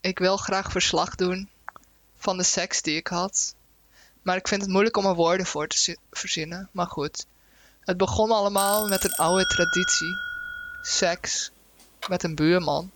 ik 0.00 0.18
wil 0.18 0.36
graag 0.36 0.70
verslag 0.70 1.14
doen 1.14 1.48
van 2.22 2.36
de 2.36 2.42
seks 2.42 2.82
die 2.82 2.96
ik 2.96 3.06
had. 3.06 3.54
Maar 4.22 4.36
ik 4.36 4.48
vind 4.48 4.60
het 4.62 4.70
moeilijk 4.70 4.96
om 4.96 5.06
er 5.06 5.14
woorden 5.14 5.46
voor 5.46 5.66
te 5.66 5.78
zi- 5.78 5.96
verzinnen. 6.10 6.68
Maar 6.72 6.86
goed. 6.86 7.26
Het 7.80 7.96
begon 7.96 8.30
allemaal 8.30 8.88
met 8.88 9.04
een 9.04 9.14
oude 9.14 9.46
traditie. 9.46 10.16
Seks. 10.82 11.50
Met 12.08 12.22
een 12.22 12.34
buurman. 12.34 12.90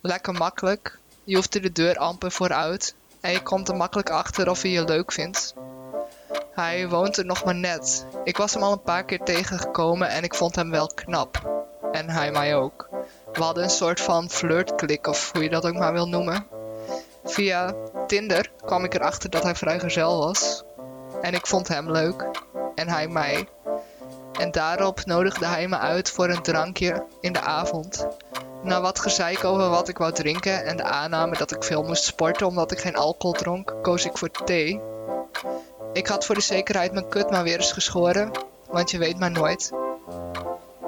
Lekker 0.00 0.32
makkelijk. 0.32 0.98
Je 1.24 1.34
hoeft 1.34 1.54
er 1.54 1.62
de 1.62 1.72
deur 1.72 1.96
amper 1.98 2.30
vooruit. 2.32 2.94
En 3.20 3.32
je 3.32 3.42
komt 3.42 3.68
er 3.68 3.76
makkelijk 3.76 4.10
achter 4.10 4.50
of 4.50 4.62
hij 4.62 4.70
je 4.70 4.84
leuk 4.84 5.12
vindt. 5.12 5.54
Hij 6.54 6.88
woont 6.88 7.16
er 7.16 7.24
nog 7.24 7.44
maar 7.44 7.54
net. 7.54 8.06
Ik 8.24 8.36
was 8.36 8.54
hem 8.54 8.62
al 8.62 8.72
een 8.72 8.82
paar 8.82 9.04
keer 9.04 9.20
tegengekomen 9.24 10.08
en 10.08 10.22
ik 10.22 10.34
vond 10.34 10.54
hem 10.56 10.70
wel 10.70 10.86
knap. 10.86 11.62
En 11.92 12.10
hij 12.10 12.30
mij 12.30 12.54
ook. 12.56 12.88
We 13.32 13.42
hadden 13.42 13.64
een 13.64 13.70
soort 13.70 14.00
van 14.00 14.30
flirtklik 14.30 15.06
of 15.06 15.32
hoe 15.32 15.42
je 15.42 15.50
dat 15.50 15.66
ook 15.66 15.74
maar 15.74 15.92
wil 15.92 16.08
noemen. 16.08 16.46
Via 17.24 17.74
Tinder 18.06 18.50
kwam 18.64 18.84
ik 18.84 18.94
erachter 18.94 19.30
dat 19.30 19.42
hij 19.42 19.54
vrijgezel 19.54 20.18
was. 20.18 20.64
En 21.22 21.34
ik 21.34 21.46
vond 21.46 21.68
hem 21.68 21.90
leuk. 21.90 22.30
En 22.74 22.88
hij 22.88 23.08
mij. 23.08 23.48
En 24.38 24.50
daarop 24.50 25.04
nodigde 25.04 25.46
hij 25.46 25.68
me 25.68 25.78
uit 25.78 26.10
voor 26.10 26.28
een 26.28 26.42
drankje 26.42 27.06
in 27.20 27.32
de 27.32 27.40
avond. 27.40 28.06
Na 28.62 28.80
wat 28.80 29.00
gezeik 29.00 29.44
over 29.44 29.68
wat 29.68 29.88
ik 29.88 29.98
wou 29.98 30.12
drinken 30.12 30.64
en 30.64 30.76
de 30.76 30.82
aanname 30.82 31.36
dat 31.36 31.50
ik 31.50 31.64
veel 31.64 31.82
moest 31.82 32.04
sporten 32.04 32.46
omdat 32.46 32.72
ik 32.72 32.78
geen 32.78 32.96
alcohol 32.96 33.36
dronk, 33.36 33.74
koos 33.82 34.04
ik 34.04 34.18
voor 34.18 34.30
thee. 34.30 34.80
Ik 35.92 36.06
had 36.06 36.24
voor 36.24 36.34
de 36.34 36.40
zekerheid 36.40 36.92
mijn 36.92 37.08
kut 37.08 37.30
maar 37.30 37.42
weer 37.42 37.56
eens 37.56 37.72
geschoren, 37.72 38.30
want 38.70 38.90
je 38.90 38.98
weet 38.98 39.18
maar 39.18 39.30
nooit. 39.30 39.72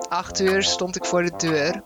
Acht 0.08 0.40
uur 0.40 0.62
stond 0.62 0.96
ik 0.96 1.04
voor 1.04 1.22
de 1.22 1.36
deur. 1.36 1.82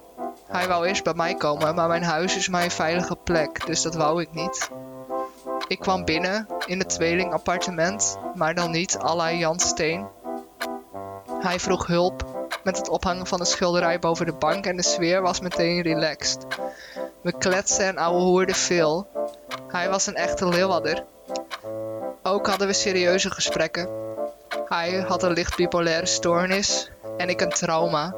Hij 0.50 0.68
wou 0.68 0.86
eerst 0.86 1.04
bij 1.04 1.14
mij 1.14 1.34
komen, 1.34 1.74
maar 1.74 1.88
mijn 1.88 2.02
huis 2.02 2.36
is 2.36 2.48
mijn 2.48 2.70
veilige 2.70 3.16
plek, 3.16 3.66
dus 3.66 3.82
dat 3.82 3.94
wou 3.94 4.20
ik 4.20 4.32
niet. 4.32 4.70
Ik 5.68 5.78
kwam 5.78 6.04
binnen 6.04 6.46
in 6.66 6.78
het 6.78 6.88
tweelingappartement, 6.88 8.18
maar 8.34 8.54
dan 8.54 8.70
niet 8.70 8.96
la 9.02 9.32
Jan 9.32 9.60
Steen. 9.60 10.06
Hij 11.40 11.60
vroeg 11.60 11.86
hulp 11.86 12.24
met 12.64 12.76
het 12.76 12.88
ophangen 12.88 13.26
van 13.26 13.40
een 13.40 13.46
schilderij 13.46 13.98
boven 13.98 14.26
de 14.26 14.32
bank 14.32 14.66
en 14.66 14.76
de 14.76 14.82
sfeer 14.82 15.22
was 15.22 15.40
meteen 15.40 15.82
relaxed. 15.82 16.46
We 17.20 17.32
kletsten 17.38 17.86
en 17.86 17.98
ouwehoerden 17.98 18.54
veel. 18.54 19.08
Hij 19.68 19.88
was 19.88 20.06
een 20.06 20.14
echte 20.14 20.48
leeuwadder. 20.48 21.04
Ook 22.22 22.46
hadden 22.46 22.66
we 22.66 22.72
serieuze 22.72 23.30
gesprekken. 23.30 23.88
Hij 24.68 25.04
had 25.08 25.22
een 25.22 25.32
licht 25.32 25.56
bipolaire 25.56 26.06
stoornis 26.06 26.90
en 27.16 27.28
ik 27.28 27.40
een 27.40 27.50
trauma. 27.50 28.14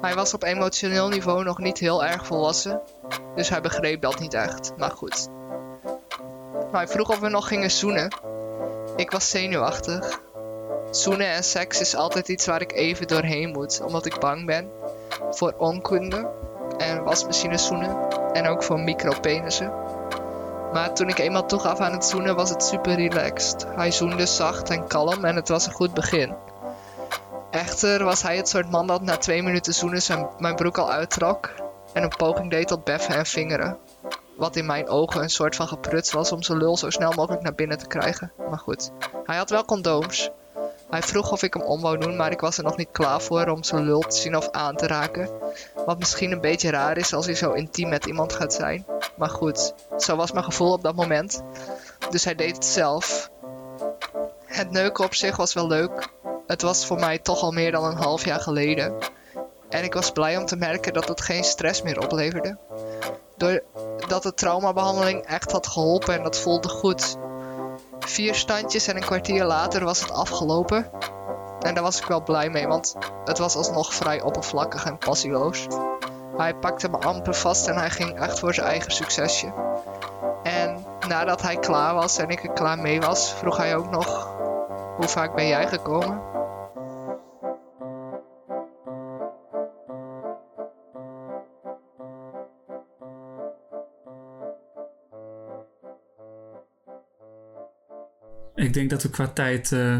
Hij 0.00 0.14
was 0.14 0.34
op 0.34 0.42
emotioneel 0.42 1.08
niveau 1.08 1.44
nog 1.44 1.58
niet 1.58 1.78
heel 1.78 2.04
erg 2.04 2.26
volwassen, 2.26 2.80
dus 3.34 3.48
hij 3.48 3.60
begreep 3.60 4.00
dat 4.00 4.18
niet 4.18 4.34
echt, 4.34 4.72
maar 4.76 4.90
goed. 4.90 5.28
Hij 6.72 6.88
vroeg 6.88 7.10
of 7.10 7.18
we 7.18 7.28
nog 7.28 7.48
gingen 7.48 7.70
zoenen. 7.70 8.14
Ik 8.96 9.10
was 9.10 9.30
zenuwachtig. 9.30 10.20
Zoenen 10.90 11.26
en 11.26 11.44
seks 11.44 11.80
is 11.80 11.94
altijd 11.94 12.28
iets 12.28 12.46
waar 12.46 12.60
ik 12.60 12.72
even 12.72 13.06
doorheen 13.06 13.50
moet, 13.50 13.80
omdat 13.84 14.06
ik 14.06 14.18
bang 14.18 14.46
ben 14.46 14.70
voor 15.30 15.54
onkunde 15.56 16.28
en 16.78 17.04
wasmachine 17.04 17.58
zoenen 17.58 17.96
en 18.32 18.46
ook 18.46 18.62
voor 18.62 18.80
micropenissen. 18.80 19.72
Maar 20.72 20.94
toen 20.94 21.08
ik 21.08 21.18
eenmaal 21.18 21.46
toegaf 21.46 21.78
aan 21.78 21.92
het 21.92 22.04
zoenen 22.04 22.36
was 22.36 22.50
het 22.50 22.64
super 22.64 22.94
relaxed. 22.94 23.66
Hij 23.76 23.90
zoende 23.90 24.26
zacht 24.26 24.70
en 24.70 24.86
kalm 24.86 25.24
en 25.24 25.36
het 25.36 25.48
was 25.48 25.66
een 25.66 25.72
goed 25.72 25.94
begin. 25.94 26.34
Echter 27.50 28.04
was 28.04 28.22
hij 28.22 28.36
het 28.36 28.48
soort 28.48 28.70
man 28.70 28.86
dat 28.86 29.02
na 29.02 29.16
twee 29.16 29.42
minuten 29.42 29.74
zoenen 29.74 30.02
zijn, 30.02 30.28
mijn 30.38 30.54
broek 30.54 30.78
al 30.78 30.90
uittrok 30.90 31.50
en 31.92 32.02
een 32.02 32.16
poging 32.16 32.50
deed 32.50 32.68
tot 32.68 32.84
beffen 32.84 33.14
en 33.14 33.26
vingeren. 33.26 33.78
Wat 34.36 34.56
in 34.56 34.66
mijn 34.66 34.88
ogen 34.88 35.22
een 35.22 35.30
soort 35.30 35.56
van 35.56 35.68
gepruts 35.68 36.12
was 36.12 36.32
om 36.32 36.42
zijn 36.42 36.58
lul 36.58 36.76
zo 36.76 36.90
snel 36.90 37.12
mogelijk 37.12 37.42
naar 37.42 37.54
binnen 37.54 37.78
te 37.78 37.86
krijgen. 37.86 38.32
Maar 38.48 38.58
goed, 38.58 38.90
hij 39.24 39.36
had 39.36 39.50
wel 39.50 39.64
condooms. 39.64 40.30
Hij 40.90 41.02
vroeg 41.02 41.32
of 41.32 41.42
ik 41.42 41.54
hem 41.54 41.62
om 41.62 41.80
wou 41.80 41.98
doen, 41.98 42.16
maar 42.16 42.30
ik 42.30 42.40
was 42.40 42.58
er 42.58 42.64
nog 42.64 42.76
niet 42.76 42.88
klaar 42.92 43.20
voor 43.20 43.46
om 43.46 43.64
zijn 43.64 43.84
lul 43.84 44.00
te 44.00 44.16
zien 44.16 44.36
of 44.36 44.50
aan 44.50 44.76
te 44.76 44.86
raken. 44.86 45.30
Wat 45.86 45.98
misschien 45.98 46.32
een 46.32 46.40
beetje 46.40 46.70
raar 46.70 46.96
is 46.96 47.12
als 47.12 47.26
hij 47.26 47.34
zo 47.34 47.52
intiem 47.52 47.88
met 47.88 48.06
iemand 48.06 48.32
gaat 48.32 48.54
zijn. 48.54 48.86
Maar 49.16 49.30
goed, 49.30 49.74
zo 49.98 50.16
was 50.16 50.32
mijn 50.32 50.44
gevoel 50.44 50.72
op 50.72 50.82
dat 50.82 50.94
moment. 50.94 51.42
Dus 52.10 52.24
hij 52.24 52.34
deed 52.34 52.54
het 52.54 52.64
zelf. 52.64 53.30
Het 54.44 54.70
neuken 54.70 55.04
op 55.04 55.14
zich 55.14 55.36
was 55.36 55.54
wel 55.54 55.66
leuk. 55.66 56.08
Het 56.50 56.62
was 56.62 56.86
voor 56.86 56.98
mij 56.98 57.18
toch 57.18 57.42
al 57.42 57.50
meer 57.50 57.72
dan 57.72 57.84
een 57.84 57.96
half 57.96 58.24
jaar 58.24 58.40
geleden. 58.40 58.94
En 59.68 59.84
ik 59.84 59.94
was 59.94 60.10
blij 60.10 60.36
om 60.36 60.46
te 60.46 60.56
merken 60.56 60.92
dat 60.92 61.08
het 61.08 61.20
geen 61.20 61.44
stress 61.44 61.82
meer 61.82 62.00
opleverde. 62.00 62.56
Doordat 63.36 64.22
de 64.22 64.34
traumabehandeling 64.34 65.24
echt 65.24 65.52
had 65.52 65.66
geholpen 65.66 66.14
en 66.14 66.22
dat 66.22 66.38
voelde 66.38 66.68
goed. 66.68 67.16
Vier 68.00 68.34
standjes 68.34 68.86
en 68.86 68.96
een 68.96 69.02
kwartier 69.02 69.44
later 69.44 69.84
was 69.84 70.00
het 70.00 70.12
afgelopen. 70.12 70.90
En 71.60 71.74
daar 71.74 71.82
was 71.82 72.00
ik 72.00 72.06
wel 72.06 72.22
blij 72.22 72.50
mee, 72.50 72.66
want 72.66 72.96
het 73.24 73.38
was 73.38 73.56
alsnog 73.56 73.94
vrij 73.94 74.22
oppervlakkig 74.22 74.84
en 74.84 74.98
passieloos. 74.98 75.66
Hij 76.36 76.54
pakte 76.54 76.88
me 76.88 76.98
amper 76.98 77.34
vast 77.34 77.68
en 77.68 77.76
hij 77.76 77.90
ging 77.90 78.20
echt 78.20 78.38
voor 78.38 78.54
zijn 78.54 78.66
eigen 78.66 78.92
succesje. 78.92 79.52
En 80.42 80.84
nadat 81.08 81.42
hij 81.42 81.56
klaar 81.56 81.94
was 81.94 82.18
en 82.18 82.28
ik 82.28 82.42
er 82.42 82.52
klaar 82.52 82.78
mee 82.78 83.00
was, 83.00 83.32
vroeg 83.32 83.56
hij 83.56 83.76
ook 83.76 83.90
nog: 83.90 84.28
Hoe 84.96 85.08
vaak 85.08 85.34
ben 85.34 85.46
jij 85.46 85.68
gekomen? 85.68 86.29
Ik 98.70 98.76
denk 98.76 98.90
dat 98.90 99.02
we 99.02 99.10
qua 99.10 99.28
tijd 99.28 99.70
uh, 99.70 99.94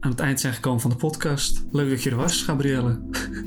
aan 0.00 0.10
het 0.10 0.20
eind 0.20 0.40
zijn 0.40 0.54
gekomen 0.54 0.80
van 0.80 0.90
de 0.90 0.96
podcast. 0.96 1.64
Leuk 1.72 1.90
dat 1.90 2.02
je 2.02 2.10
er 2.10 2.16
was, 2.16 2.42
Gabrielle. 2.42 2.98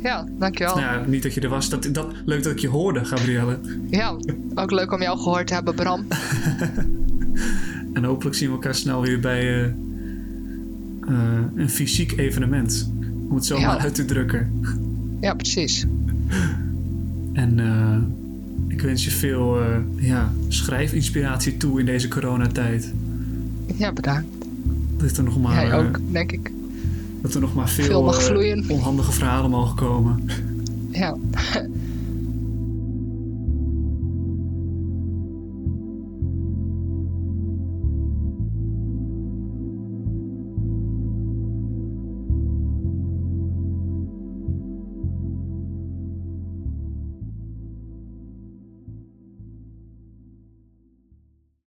Ja, 0.03 0.27
dankjewel. 0.39 0.75
nou, 0.75 0.99
ja, 0.99 1.05
niet 1.07 1.23
dat 1.23 1.33
je 1.33 1.41
er 1.41 1.49
was. 1.49 1.69
Dat, 1.69 1.89
dat, 1.91 2.13
leuk 2.25 2.43
dat 2.43 2.51
ik 2.51 2.59
je 2.59 2.67
hoorde, 2.67 3.05
Gabrielle. 3.05 3.59
Ja, 3.89 4.17
ook 4.55 4.71
leuk 4.71 4.91
om 4.91 5.01
jou 5.01 5.17
gehoord 5.17 5.47
te 5.47 5.53
hebben, 5.53 5.75
Bram. 5.75 6.07
en 7.93 8.03
hopelijk 8.03 8.35
zien 8.35 8.47
we 8.47 8.53
elkaar 8.53 8.75
snel 8.75 9.01
weer 9.01 9.19
bij 9.19 9.65
uh, 9.65 9.73
uh, 11.09 11.39
een 11.55 11.69
fysiek 11.69 12.17
evenement. 12.17 12.91
Om 13.29 13.35
het 13.35 13.45
zo 13.45 13.59
ja. 13.59 13.67
maar 13.67 13.77
uit 13.77 13.95
te 13.95 14.05
drukken. 14.05 14.61
Ja, 15.21 15.33
precies. 15.33 15.85
En 17.33 17.59
ik 18.67 18.81
wens 18.81 19.05
je 19.05 19.11
veel 19.11 19.57
ja, 19.95 20.31
schrijfinspiratie 20.47 21.57
toe 21.57 21.79
in 21.79 21.85
deze 21.85 22.07
coronatijd. 22.07 22.93
Ja, 23.75 23.93
bedankt. 23.93 24.27
Dat 24.97 25.17
er 25.17 25.23
nog 25.23 25.41
maar, 25.41 25.53
Jij 25.67 25.73
ook, 25.79 25.99
denk 26.11 26.31
ik. 26.31 26.51
Dat 27.21 27.33
er 27.33 27.41
nog 27.41 27.55
maar 27.55 27.69
veel, 27.69 27.85
veel 27.85 28.03
mag 28.03 28.23
vloeien. 28.23 28.65
onhandige 28.69 29.11
verhalen 29.11 29.49
mogen 29.49 29.75
komen. 29.75 30.23
Ja. 30.91 31.17